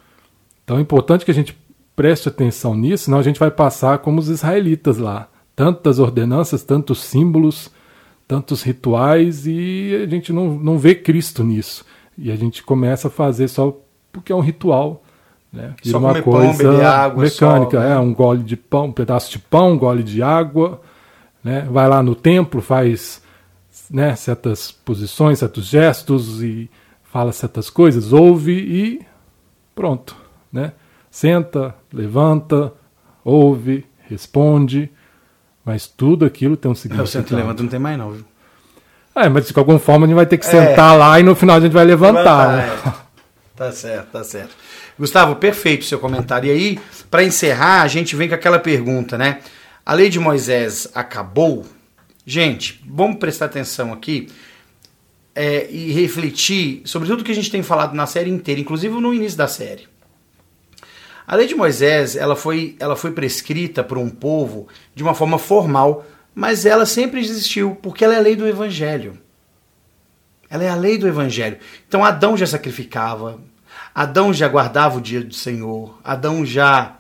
Então 0.65 0.79
é 0.79 0.81
importante 0.81 1.25
que 1.25 1.31
a 1.31 1.35
gente 1.35 1.57
preste 1.95 2.29
atenção 2.29 2.75
nisso, 2.75 3.05
senão 3.05 3.19
a 3.19 3.23
gente 3.23 3.41
vai 3.41 3.51
passar 3.51 3.99
como 3.99 4.21
os 4.21 4.29
israelitas 4.29 4.99
lá. 4.99 5.29
Tantas 5.55 5.99
ordenanças, 5.99 6.63
tantos 6.63 7.03
símbolos, 7.03 7.71
tantos 8.29 8.63
rituais 8.63 9.47
e 9.47 10.03
a 10.03 10.07
gente 10.07 10.33
não, 10.33 10.55
não 10.55 10.79
vê 10.79 10.95
Cristo 10.95 11.43
nisso. 11.43 11.85
E 12.19 12.31
a 12.31 12.37
gente 12.37 12.63
começa 12.63 13.09
a 13.09 13.11
fazer 13.11 13.49
só 13.49 13.79
porque 14.13 14.33
é 14.33 14.37
um 14.37 14.41
ritual. 14.41 15.03
Né? 15.53 15.75
Vira 15.83 15.99
uma 15.99 16.23
coisa 16.23 16.63
pão, 16.63 16.87
água, 16.87 17.23
mecânica. 17.25 17.79
Só, 17.79 17.83
né? 17.83 17.93
É 17.95 17.99
um 17.99 18.13
gole 18.13 18.43
de 18.43 18.57
pão, 18.57 18.87
um 18.87 18.93
pedaço 18.93 19.31
de 19.31 19.39
pão, 19.39 19.73
um 19.73 19.79
gole 19.79 20.03
de 20.03 20.23
água. 20.23 20.81
Né? 21.43 21.67
Vai 21.71 21.89
lá 21.89 22.03
no 22.03 22.15
templo, 22.15 22.61
faz 22.61 23.23
né, 23.91 24.17
certas 24.17 24.71
posições, 24.71 25.39
certos 25.39 25.67
gestos 25.67 26.43
e 26.43 26.71
fala 27.05 27.33
certas 27.33 27.71
coisas, 27.71 28.13
ouve 28.13 28.53
e 28.53 29.01
pronto, 29.75 30.17
né? 30.53 30.73
Senta, 31.11 31.75
levanta, 31.93 32.73
ouve, 33.25 33.87
responde, 34.09 34.91
mas 35.65 35.87
tudo 35.87 36.25
aquilo 36.25 36.57
tem 36.57 36.71
um 36.71 36.75
significado. 36.75 37.09
Eu 37.09 37.11
sento 37.11 37.33
e 37.33 37.37
levanto 37.37 37.63
não 37.63 37.71
tem 37.71 37.79
mais 37.79 37.97
não, 37.99 38.13
viu? 38.13 38.25
É, 39.15 39.29
mas 39.29 39.49
de 39.49 39.55
alguma 39.57 39.79
forma 39.79 40.05
a 40.05 40.09
gente 40.09 40.17
vai 40.17 40.27
ter 40.27 40.37
que 40.37 40.47
é. 40.47 40.51
sentar 40.51 40.97
lá 40.97 41.19
e 41.19 41.23
no 41.23 41.35
final 41.35 41.57
a 41.57 41.61
gente 41.61 41.73
vai 41.73 41.85
levantar. 41.85 42.57
levantar 42.57 42.87
né? 42.87 42.93
é. 43.03 43.07
Tá 43.57 43.73
certo, 43.73 44.11
tá 44.11 44.23
certo. 44.23 44.55
Gustavo, 44.99 45.37
perfeito 45.37 45.81
o 45.83 45.85
seu 45.85 45.99
comentário. 45.99 46.49
E 46.49 46.51
aí, 46.51 46.81
para 47.11 47.25
encerrar, 47.25 47.81
a 47.81 47.89
gente 47.89 48.15
vem 48.15 48.29
com 48.29 48.35
aquela 48.35 48.59
pergunta, 48.59 49.17
né? 49.17 49.41
A 49.85 49.95
lei 49.95 50.11
de 50.11 50.19
Moisés 50.21 50.89
acabou? 50.95 51.65
Gente, 52.29 52.83
vamos 52.85 53.19
prestar 53.19 53.45
atenção 53.45 53.93
aqui 53.93 54.29
é, 55.33 55.71
e 55.71 55.93
refletir 55.93 56.83
sobre 56.85 57.09
tudo 57.09 57.23
que 57.23 57.31
a 57.31 57.35
gente 57.35 57.53
tem 57.53 57.63
falado 57.63 57.95
na 57.95 58.05
série 58.05 58.29
inteira, 58.29 58.61
inclusive 58.61 58.93
no 59.01 59.15
início 59.15 59.39
da 59.39 59.47
série. 59.47 59.87
A 61.25 61.37
lei 61.37 61.47
de 61.47 61.55
Moisés 61.55 62.17
ela 62.17 62.35
foi, 62.35 62.75
ela 62.81 62.97
foi 62.97 63.13
prescrita 63.13 63.85
por 63.85 63.97
um 63.97 64.11
povo 64.11 64.67
de 64.93 65.05
uma 65.05 65.15
forma 65.15 65.39
formal, 65.39 66.05
mas 66.35 66.67
ela 66.67 66.85
sempre 66.85 67.21
existiu, 67.21 67.77
porque 67.81 68.05
ela 68.05 68.15
é 68.15 68.19
a 68.19 68.23
lei 68.23 68.35
do 68.35 68.49
Evangelho. 68.49 69.17
Ela 70.51 70.65
é 70.65 70.69
a 70.69 70.75
lei 70.75 70.99
do 70.99 71.07
Evangelho. 71.07 71.59
Então 71.87 72.05
Adão 72.05 72.37
já 72.37 72.47
sacrificava, 72.47 73.41
Adão 73.95 74.35
já 74.35 74.49
guardava 74.49 74.99
o 74.99 75.01
dia 75.01 75.23
do 75.23 75.35
Senhor, 75.35 75.97
Adão 76.03 76.45
já 76.45 76.97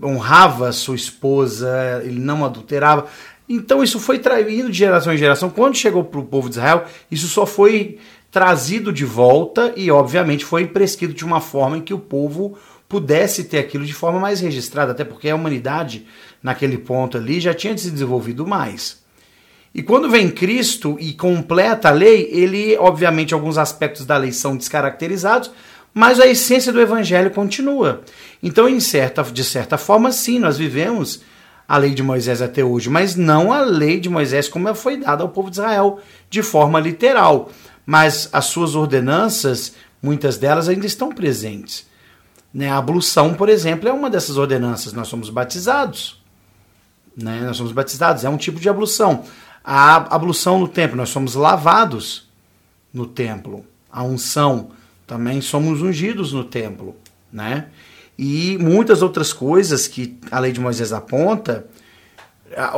honrava 0.00 0.70
sua 0.70 0.94
esposa, 0.94 2.00
ele 2.04 2.20
não 2.20 2.44
adulterava. 2.44 3.08
Então 3.48 3.82
isso 3.82 3.98
foi 3.98 4.18
traído 4.18 4.70
de 4.70 4.76
geração 4.76 5.12
em 5.12 5.16
geração. 5.16 5.48
Quando 5.48 5.76
chegou 5.76 6.04
para 6.04 6.20
o 6.20 6.24
povo 6.24 6.48
de 6.48 6.56
Israel, 6.56 6.84
isso 7.10 7.28
só 7.28 7.46
foi 7.46 7.98
trazido 8.30 8.92
de 8.92 9.04
volta 9.04 9.72
e, 9.74 9.90
obviamente, 9.90 10.44
foi 10.44 10.66
prescrito 10.66 11.14
de 11.14 11.24
uma 11.24 11.40
forma 11.40 11.78
em 11.78 11.80
que 11.80 11.94
o 11.94 11.98
povo 11.98 12.58
pudesse 12.88 13.44
ter 13.44 13.58
aquilo 13.58 13.84
de 13.84 13.92
forma 13.92 14.18
mais 14.18 14.40
registrada, 14.40 14.92
até 14.92 15.04
porque 15.04 15.28
a 15.28 15.34
humanidade, 15.34 16.06
naquele 16.42 16.78
ponto 16.78 17.16
ali, 17.16 17.40
já 17.40 17.52
tinha 17.54 17.76
se 17.76 17.90
desenvolvido 17.90 18.46
mais. 18.46 19.02
E 19.74 19.82
quando 19.82 20.10
vem 20.10 20.30
Cristo 20.30 20.96
e 20.98 21.12
completa 21.12 21.88
a 21.88 21.92
lei, 21.92 22.28
ele, 22.32 22.76
obviamente, 22.78 23.34
alguns 23.34 23.58
aspectos 23.58 24.06
da 24.06 24.16
lei 24.16 24.32
são 24.32 24.56
descaracterizados, 24.56 25.50
mas 25.92 26.18
a 26.18 26.26
essência 26.26 26.72
do 26.72 26.80
evangelho 26.80 27.30
continua. 27.30 28.02
Então, 28.42 28.68
certa, 28.80 29.22
de 29.22 29.44
certa 29.44 29.76
forma, 29.76 30.10
sim, 30.10 30.38
nós 30.38 30.56
vivemos 30.56 31.22
a 31.68 31.76
lei 31.76 31.92
de 31.92 32.02
Moisés 32.02 32.40
até 32.40 32.64
hoje, 32.64 32.88
mas 32.88 33.14
não 33.14 33.52
a 33.52 33.60
lei 33.60 34.00
de 34.00 34.08
Moisés 34.08 34.48
como 34.48 34.66
ela 34.66 34.74
foi 34.74 34.96
dada 34.96 35.22
ao 35.22 35.28
povo 35.28 35.50
de 35.50 35.58
Israel 35.58 36.00
de 36.30 36.42
forma 36.42 36.80
literal. 36.80 37.52
Mas 37.84 38.30
as 38.32 38.46
suas 38.46 38.74
ordenanças, 38.74 39.74
muitas 40.02 40.38
delas 40.38 40.68
ainda 40.68 40.86
estão 40.86 41.10
presentes. 41.10 41.86
Né? 42.52 42.70
A 42.70 42.78
ablução, 42.78 43.34
por 43.34 43.50
exemplo, 43.50 43.86
é 43.86 43.92
uma 43.92 44.08
dessas 44.08 44.38
ordenanças. 44.38 44.94
Nós 44.94 45.08
somos 45.08 45.28
batizados. 45.28 46.22
Né? 47.14 47.42
Nós 47.42 47.58
somos 47.58 47.72
batizados, 47.72 48.24
é 48.24 48.28
um 48.30 48.38
tipo 48.38 48.58
de 48.58 48.68
ablução. 48.68 49.24
A 49.62 50.14
ablução 50.14 50.58
no 50.58 50.68
templo, 50.68 50.96
nós 50.96 51.10
somos 51.10 51.34
lavados 51.34 52.28
no 52.92 53.06
templo. 53.06 53.66
A 53.92 54.02
unção, 54.02 54.70
também 55.06 55.42
somos 55.42 55.82
ungidos 55.82 56.32
no 56.32 56.44
templo. 56.44 56.96
Né? 57.30 57.66
E 58.18 58.58
muitas 58.58 59.00
outras 59.00 59.32
coisas 59.32 59.86
que 59.86 60.18
a 60.30 60.40
lei 60.40 60.50
de 60.50 60.60
Moisés 60.60 60.92
aponta. 60.92 61.66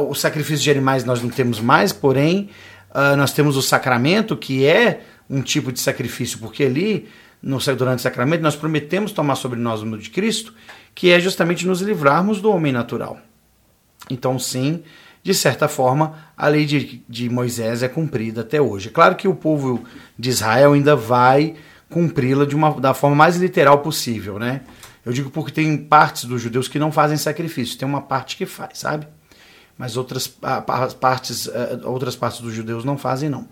O 0.09 0.14
sacrifício 0.14 0.62
de 0.62 0.70
animais 0.70 1.05
nós 1.05 1.22
não 1.22 1.31
temos 1.31 1.61
mais, 1.61 1.92
porém, 1.92 2.50
uh, 2.90 3.16
nós 3.16 3.33
temos 3.33 3.57
o 3.57 3.62
sacramento, 3.62 4.37
que 4.37 4.66
é 4.66 5.00
um 5.29 5.40
tipo 5.40 5.72
de 5.72 5.81
sacrifício, 5.81 6.38
porque 6.38 6.64
ali, 6.64 7.09
no, 7.43 7.59
durante 7.59 8.01
o 8.01 8.03
sacramento, 8.03 8.43
nós 8.43 8.57
prometemos 8.57 9.12
tomar 9.12 9.36
sobre 9.36 9.59
nós 9.59 9.80
o 9.80 9.86
nome 9.86 10.03
de 10.03 10.11
Cristo, 10.11 10.53
que 10.95 11.11
é 11.11 11.18
justamente 11.18 11.66
nos 11.66 11.80
livrarmos 11.80 12.41
do 12.41 12.51
homem 12.51 12.72
natural. 12.72 13.18
Então, 14.11 14.38
sim, 14.38 14.82
de 15.22 15.32
certa 15.32 15.68
forma, 15.68 16.14
a 16.36 16.49
lei 16.49 16.66
de, 16.66 17.03
de 17.09 17.30
Moisés 17.30 17.82
é 17.82 17.88
cumprida 17.88 18.41
até 18.43 18.61
hoje. 18.61 18.91
Claro 18.91 19.14
que 19.14 19.28
o 19.28 19.34
povo 19.34 19.84
de 20.18 20.28
Israel 20.28 20.72
ainda 20.72 20.97
vai 20.97 21.55
cumpri-la 21.88 22.45
de 22.45 22.55
uma, 22.55 22.78
da 22.80 22.93
forma 22.93 23.16
mais 23.16 23.36
literal 23.36 23.78
possível, 23.78 24.38
né? 24.38 24.62
Eu 25.05 25.12
digo 25.12 25.30
porque 25.30 25.51
tem 25.51 25.76
partes 25.76 26.24
dos 26.24 26.42
judeus 26.42 26.68
que 26.68 26.78
não 26.78 26.92
fazem 26.92 27.16
sacrifício, 27.16 27.78
tem 27.78 27.88
uma 27.88 28.03
parte 28.03 28.36
que 28.36 28.46
faz, 28.46 28.78
sabe? 28.78 29.07
Mas 29.78 29.96
outras 29.96 30.26
partes, 31.01 31.48
eh, 31.48 31.80
outras 31.84 32.14
partes 32.14 32.40
dos 32.40 32.53
judeus 32.53 32.84
não 32.84 32.98
fazem, 32.98 33.30
não. 33.30 33.48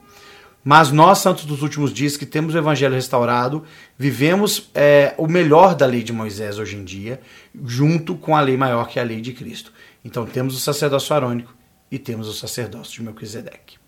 Mas 0.63 0.91
nós, 0.91 1.19
santos 1.19 1.47
dos 1.47 1.63
últimos 1.63 1.93
dias, 1.93 2.17
que 2.17 2.27
temos 2.27 2.55
o 2.55 2.59
evangelho 2.59 2.95
restaurado, 2.95 3.65
vivemos 3.97 4.69
é, 4.75 5.15
o 5.17 5.27
melhor 5.27 5.75
da 5.75 5.87
lei 5.87 6.03
de 6.03 6.13
Moisés 6.13 6.59
hoje 6.59 6.77
em 6.77 6.85
dia, 6.85 7.21
junto 7.65 8.15
com 8.17 8.37
a 8.37 8.41
lei 8.41 8.57
maior 8.57 8.87
que 8.87 8.99
é 8.99 9.03
a 9.03 9.05
lei 9.05 9.21
de 9.23 9.33
Cristo. 9.33 9.73
Então 10.05 10.27
temos 10.27 10.55
o 10.55 10.61
sacerdócio 10.61 11.15
arônico 11.15 11.55
e 11.91 11.99
temos 11.99 12.29
o 12.29 12.35
sacerdócio 12.35 12.95
de 12.95 13.03
Melquisedeque. 13.03 13.79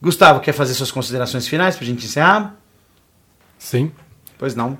Gustavo, 0.00 0.40
quer 0.40 0.52
fazer 0.52 0.74
suas 0.74 0.90
considerações 0.90 1.46
finais 1.46 1.76
para 1.76 1.84
a 1.84 1.86
gente 1.86 2.04
encerrar? 2.04 2.56
Sim. 3.56 3.92
Pois 4.36 4.56
não. 4.56 4.76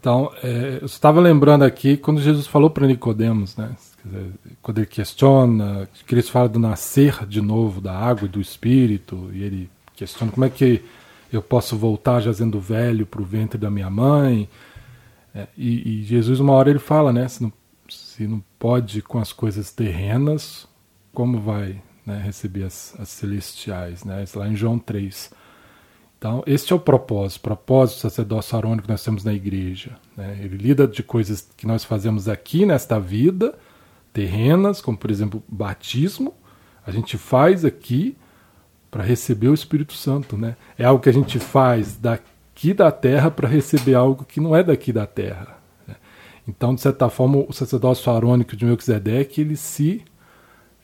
Então, 0.00 0.32
é, 0.42 0.78
eu 0.80 0.86
estava 0.86 1.20
lembrando 1.20 1.62
aqui 1.62 1.94
quando 1.94 2.22
Jesus 2.22 2.46
falou 2.46 2.70
para 2.70 2.86
Nicodemos, 2.86 3.54
né? 3.54 3.76
Quando 4.62 4.78
ele 4.78 4.86
questiona, 4.86 5.86
Cristo 6.06 6.32
fala 6.32 6.48
do 6.48 6.58
nascer 6.58 7.26
de 7.26 7.42
novo 7.42 7.82
da 7.82 7.94
água 7.94 8.24
e 8.24 8.28
do 8.28 8.40
Espírito, 8.40 9.28
e 9.30 9.42
ele 9.42 9.70
questiona 9.94 10.32
como 10.32 10.46
é 10.46 10.48
que 10.48 10.82
eu 11.30 11.42
posso 11.42 11.76
voltar 11.76 12.20
jazendo 12.20 12.58
velho 12.58 13.04
para 13.04 13.20
o 13.20 13.24
ventre 13.24 13.58
da 13.58 13.70
minha 13.70 13.90
mãe. 13.90 14.48
É, 15.34 15.46
e, 15.54 16.00
e, 16.00 16.02
Jesus, 16.02 16.40
uma 16.40 16.54
hora, 16.54 16.70
ele 16.70 16.78
fala, 16.78 17.12
né? 17.12 17.28
Se 17.28 17.42
não, 17.42 17.52
se 17.86 18.26
não 18.26 18.42
pode 18.58 19.02
com 19.02 19.18
as 19.18 19.34
coisas 19.34 19.70
terrenas, 19.70 20.66
como 21.12 21.38
vai 21.38 21.80
né, 22.06 22.22
receber 22.24 22.64
as, 22.64 22.98
as 22.98 23.10
celestiais? 23.10 24.02
Né? 24.02 24.24
Isso 24.24 24.38
lá 24.38 24.48
em 24.48 24.56
João 24.56 24.78
3. 24.78 25.30
Então, 26.20 26.42
este 26.46 26.70
é 26.70 26.76
o 26.76 26.78
propósito, 26.78 27.40
propósito 27.40 27.96
do 27.96 28.00
sacerdócio 28.02 28.54
arônico 28.54 28.82
que 28.82 28.90
nós 28.90 29.02
temos 29.02 29.24
na 29.24 29.32
igreja. 29.32 29.96
Né? 30.14 30.38
Ele 30.42 30.58
lida 30.58 30.86
de 30.86 31.02
coisas 31.02 31.48
que 31.56 31.66
nós 31.66 31.82
fazemos 31.82 32.28
aqui 32.28 32.66
nesta 32.66 33.00
vida, 33.00 33.58
terrenas, 34.12 34.82
como 34.82 34.98
por 34.98 35.10
exemplo 35.10 35.42
batismo, 35.48 36.34
a 36.86 36.90
gente 36.90 37.16
faz 37.16 37.64
aqui 37.64 38.18
para 38.90 39.02
receber 39.02 39.48
o 39.48 39.54
Espírito 39.54 39.94
Santo. 39.94 40.36
Né? 40.36 40.56
É 40.76 40.84
algo 40.84 41.02
que 41.02 41.08
a 41.08 41.12
gente 41.12 41.38
faz 41.38 41.96
daqui 41.96 42.74
da 42.74 42.92
terra 42.92 43.30
para 43.30 43.48
receber 43.48 43.94
algo 43.94 44.22
que 44.22 44.40
não 44.40 44.54
é 44.54 44.62
daqui 44.62 44.92
da 44.92 45.06
terra. 45.06 45.56
Né? 45.88 45.96
Então, 46.46 46.74
de 46.74 46.82
certa 46.82 47.08
forma, 47.08 47.38
o 47.48 47.50
sacerdócio 47.50 48.12
arônico 48.12 48.54
de 48.54 48.66
Melquisedeque, 48.66 49.40
eles 49.40 49.60
se 49.60 50.04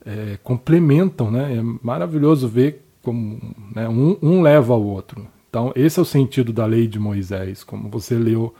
é, 0.02 0.38
complementam. 0.42 1.30
Né? 1.30 1.58
É 1.58 1.62
maravilhoso 1.62 2.48
ver 2.48 2.85
como 3.06 3.38
né, 3.72 3.88
um, 3.88 4.18
um 4.20 4.42
leva 4.42 4.74
ao 4.74 4.82
outro. 4.82 5.28
Então, 5.48 5.72
esse 5.76 5.96
é 5.96 6.02
o 6.02 6.04
sentido 6.04 6.52
da 6.52 6.66
lei 6.66 6.88
de 6.88 6.98
Moisés, 6.98 7.62
como 7.62 7.88
você 7.88 8.16
leu, 8.16 8.52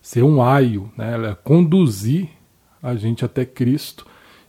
ser 0.00 0.22
um 0.22 0.42
aio, 0.42 0.90
né, 0.96 1.36
conduzir 1.44 2.30
a 2.82 2.94
gente 2.94 3.26
até 3.26 3.44
Cristo 3.44 4.06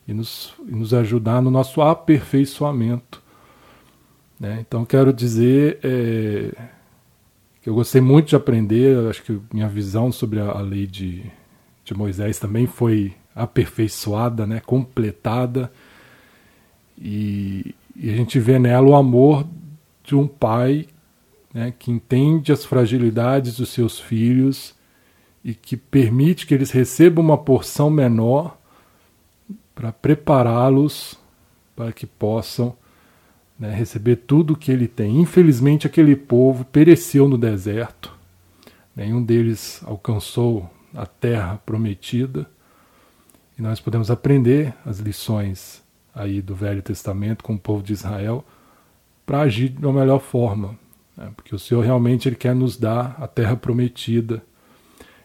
e 0.08 0.14
nos, 0.14 0.54
e 0.66 0.72
nos 0.72 0.94
ajudar 0.94 1.42
no 1.42 1.52
nosso 1.52 1.82
aperfeiçoamento. 1.82 3.22
Né? 4.40 4.64
Então, 4.66 4.86
quero 4.86 5.12
dizer 5.12 5.80
é, 5.84 6.52
que 7.62 7.70
eu 7.70 7.74
gostei 7.74 8.00
muito 8.00 8.30
de 8.30 8.38
aprender, 8.38 9.10
acho 9.10 9.22
que 9.22 9.38
minha 9.52 9.68
visão 9.68 10.14
sobre 10.14 10.40
a, 10.40 10.46
a 10.46 10.62
lei 10.62 10.88
de, 10.88 11.26
de 11.84 11.94
Moisés 11.94 12.40
também 12.40 12.68
foi 12.68 13.14
aperfeiçoada, 13.36 14.48
né, 14.48 14.62
completada. 14.66 15.70
E, 16.98 17.76
e 18.04 18.10
a 18.10 18.16
gente 18.16 18.40
vê 18.40 18.58
nela 18.58 18.88
o 18.88 18.96
amor 18.96 19.46
de 20.04 20.16
um 20.16 20.28
pai 20.28 20.88
né, 21.54 21.72
que 21.78 21.92
entende 21.92 22.52
as 22.52 22.66
fragilidades 22.66 23.58
dos 23.58 23.70
seus 23.70 24.00
filhos 24.00 24.74
e 25.46 25.54
que 25.54 25.78
permite 25.78 26.48
que 26.48 26.54
eles 26.56 26.72
recebam 26.72 27.24
uma 27.24 27.38
porção 27.38 27.92
menor 27.92 28.58
para 29.76 29.92
prepará-los 29.92 31.16
para 31.76 31.94
que 31.94 32.08
possam 32.08 32.76
né, 33.60 33.72
receber 33.72 34.16
tudo 34.16 34.54
o 34.54 34.58
que 34.58 34.72
ele 34.72 34.88
tem. 34.88 35.22
Infelizmente, 35.22 35.86
aquele 35.86 36.16
povo 36.16 36.66
pereceu 36.66 37.28
no 37.28 37.38
deserto, 37.38 38.12
nenhum 38.96 39.24
deles 39.24 39.80
alcançou 39.86 40.68
a 40.96 41.06
terra 41.06 41.62
prometida, 41.64 42.50
e 43.60 43.62
nós 43.62 43.80
podemos 43.80 44.10
aprender 44.10 44.74
as 44.84 44.98
lições 44.98 45.81
aí 46.14 46.42
do 46.42 46.56
Velho 46.56 46.82
Testamento 46.82 47.44
com 47.44 47.54
o 47.54 47.60
povo 47.60 47.84
de 47.84 47.94
Israel 47.94 48.46
para 49.26 49.42
agir 49.42 49.70
de 49.70 49.86
uma 49.86 50.00
melhor 50.00 50.20
forma, 50.20 50.78
né? 51.16 51.32
porque 51.36 51.56
o 51.56 51.60
Senhor 51.60 51.82
realmente 51.82 52.28
ele 52.28 52.36
quer 52.36 52.54
nos 52.54 52.78
dar 52.78 53.16
a 53.20 53.28
terra 53.28 53.56
prometida, 53.56 54.44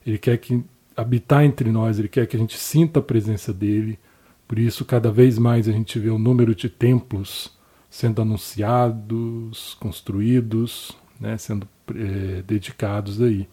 ele 0.06 0.18
quer 0.18 0.36
que 0.38 0.62
habitar 0.96 1.44
entre 1.44 1.70
nós, 1.70 1.98
ele 1.98 2.08
quer 2.08 2.26
que 2.26 2.36
a 2.36 2.38
gente 2.38 2.56
sinta 2.56 3.00
a 3.00 3.02
presença 3.02 3.52
dele. 3.52 3.98
Por 4.46 4.58
isso, 4.58 4.84
cada 4.84 5.10
vez 5.10 5.38
mais 5.38 5.68
a 5.68 5.72
gente 5.72 5.98
vê 5.98 6.08
o 6.08 6.18
número 6.18 6.54
de 6.54 6.68
templos 6.68 7.52
sendo 7.90 8.22
anunciados, 8.22 9.76
construídos, 9.80 10.96
né, 11.18 11.36
sendo 11.36 11.68
é, 11.94 12.42
dedicados 12.42 13.20
aí. 13.20 13.48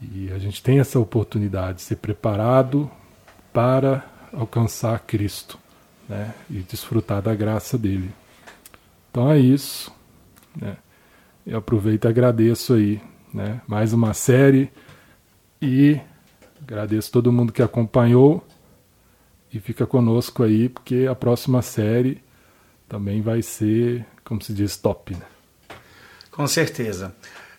E 0.00 0.30
a 0.32 0.38
gente 0.38 0.62
tem 0.62 0.78
essa 0.78 0.98
oportunidade 0.98 1.78
de 1.78 1.82
ser 1.82 1.96
preparado 1.96 2.90
para 3.52 4.04
alcançar 4.32 4.98
Cristo 5.00 5.58
né, 6.08 6.34
e 6.50 6.60
desfrutar 6.60 7.22
da 7.22 7.34
graça 7.34 7.78
dele. 7.78 8.10
Então 9.10 9.30
é 9.30 9.38
isso. 9.38 9.92
Né? 10.56 10.76
Eu 11.46 11.58
aproveito 11.58 12.04
e 12.04 12.08
agradeço 12.08 12.74
aí. 12.74 13.00
Né, 13.32 13.62
mais 13.66 13.94
uma 13.94 14.12
série 14.12 14.70
e 15.60 15.98
agradeço 16.60 17.10
todo 17.10 17.32
mundo 17.32 17.50
que 17.50 17.62
acompanhou 17.62 18.46
e 19.50 19.58
fica 19.58 19.86
conosco 19.86 20.42
aí, 20.42 20.68
porque 20.68 21.06
a 21.10 21.14
próxima 21.14 21.62
série 21.62 22.22
também 22.86 23.22
vai 23.22 23.40
ser, 23.40 24.04
como 24.22 24.42
se 24.42 24.52
diz, 24.52 24.76
top. 24.76 25.14
Né? 25.14 25.22
Com 26.30 26.46
certeza. 26.46 27.14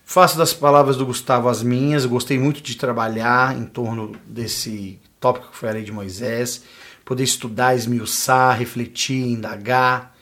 Faço 0.06 0.38
das 0.38 0.54
palavras 0.54 0.96
do 0.96 1.06
Gustavo 1.06 1.50
as 1.50 1.64
minhas. 1.64 2.06
Gostei 2.06 2.38
muito 2.38 2.62
de 2.62 2.76
trabalhar 2.76 3.58
em 3.58 3.66
torno 3.66 4.16
desse 4.28 5.00
tópico 5.20 5.50
que 5.50 5.58
foi 5.58 5.70
a 5.70 5.74
lei 5.74 5.84
de 5.84 5.92
Moisés 5.92 6.64
poder 7.06 7.24
estudar, 7.24 7.76
esmiuçar, 7.76 8.58
refletir, 8.58 9.28
indagar. 9.28 10.16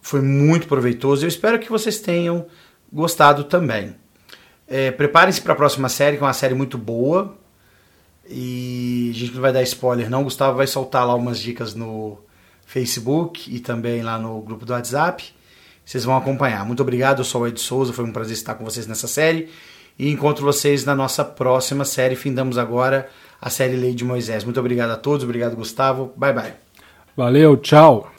Foi 0.00 0.20
muito 0.20 0.66
proveitoso. 0.66 1.24
Eu 1.24 1.28
espero 1.28 1.58
que 1.58 1.70
vocês 1.70 1.98
tenham 1.98 2.46
gostado 2.92 3.44
também. 3.44 3.94
É, 4.66 4.90
Preparem-se 4.90 5.40
para 5.40 5.52
a 5.52 5.56
próxima 5.56 5.88
série, 5.88 6.16
que 6.16 6.22
é 6.22 6.26
uma 6.26 6.32
série 6.32 6.54
muito 6.54 6.78
boa. 6.78 7.36
E 8.28 9.10
a 9.14 9.18
gente 9.18 9.34
não 9.34 9.40
vai 9.40 9.52
dar 9.52 9.62
spoiler, 9.62 10.10
não. 10.10 10.20
O 10.20 10.24
Gustavo 10.24 10.56
vai 10.56 10.66
soltar 10.66 11.06
lá 11.06 11.14
umas 11.14 11.38
dicas 11.38 11.74
no 11.74 12.18
Facebook 12.66 13.54
e 13.54 13.58
também 13.58 14.02
lá 14.02 14.18
no 14.18 14.40
grupo 14.42 14.66
do 14.66 14.72
WhatsApp. 14.72 15.24
Vocês 15.84 16.04
vão 16.04 16.14
acompanhar. 16.14 16.66
Muito 16.66 16.82
obrigado, 16.82 17.20
eu 17.20 17.24
sou 17.24 17.42
o 17.42 17.46
Ed 17.46 17.58
Souza. 17.58 17.94
Foi 17.94 18.04
um 18.04 18.12
prazer 18.12 18.34
estar 18.34 18.54
com 18.54 18.64
vocês 18.64 18.86
nessa 18.86 19.08
série. 19.08 19.48
E 19.98 20.10
encontro 20.10 20.44
vocês 20.44 20.84
na 20.84 20.94
nossa 20.94 21.24
próxima 21.24 21.86
série. 21.86 22.14
Findamos 22.14 22.58
agora 22.58 23.08
a 23.40 23.50
série 23.50 23.76
Lei 23.76 23.94
de 23.94 24.04
Moisés. 24.04 24.44
Muito 24.44 24.60
obrigado 24.60 24.90
a 24.90 24.96
todos, 24.96 25.24
obrigado 25.24 25.56
Gustavo. 25.56 26.12
Bye 26.16 26.32
bye. 26.32 26.52
Valeu, 27.16 27.56
tchau. 27.56 28.10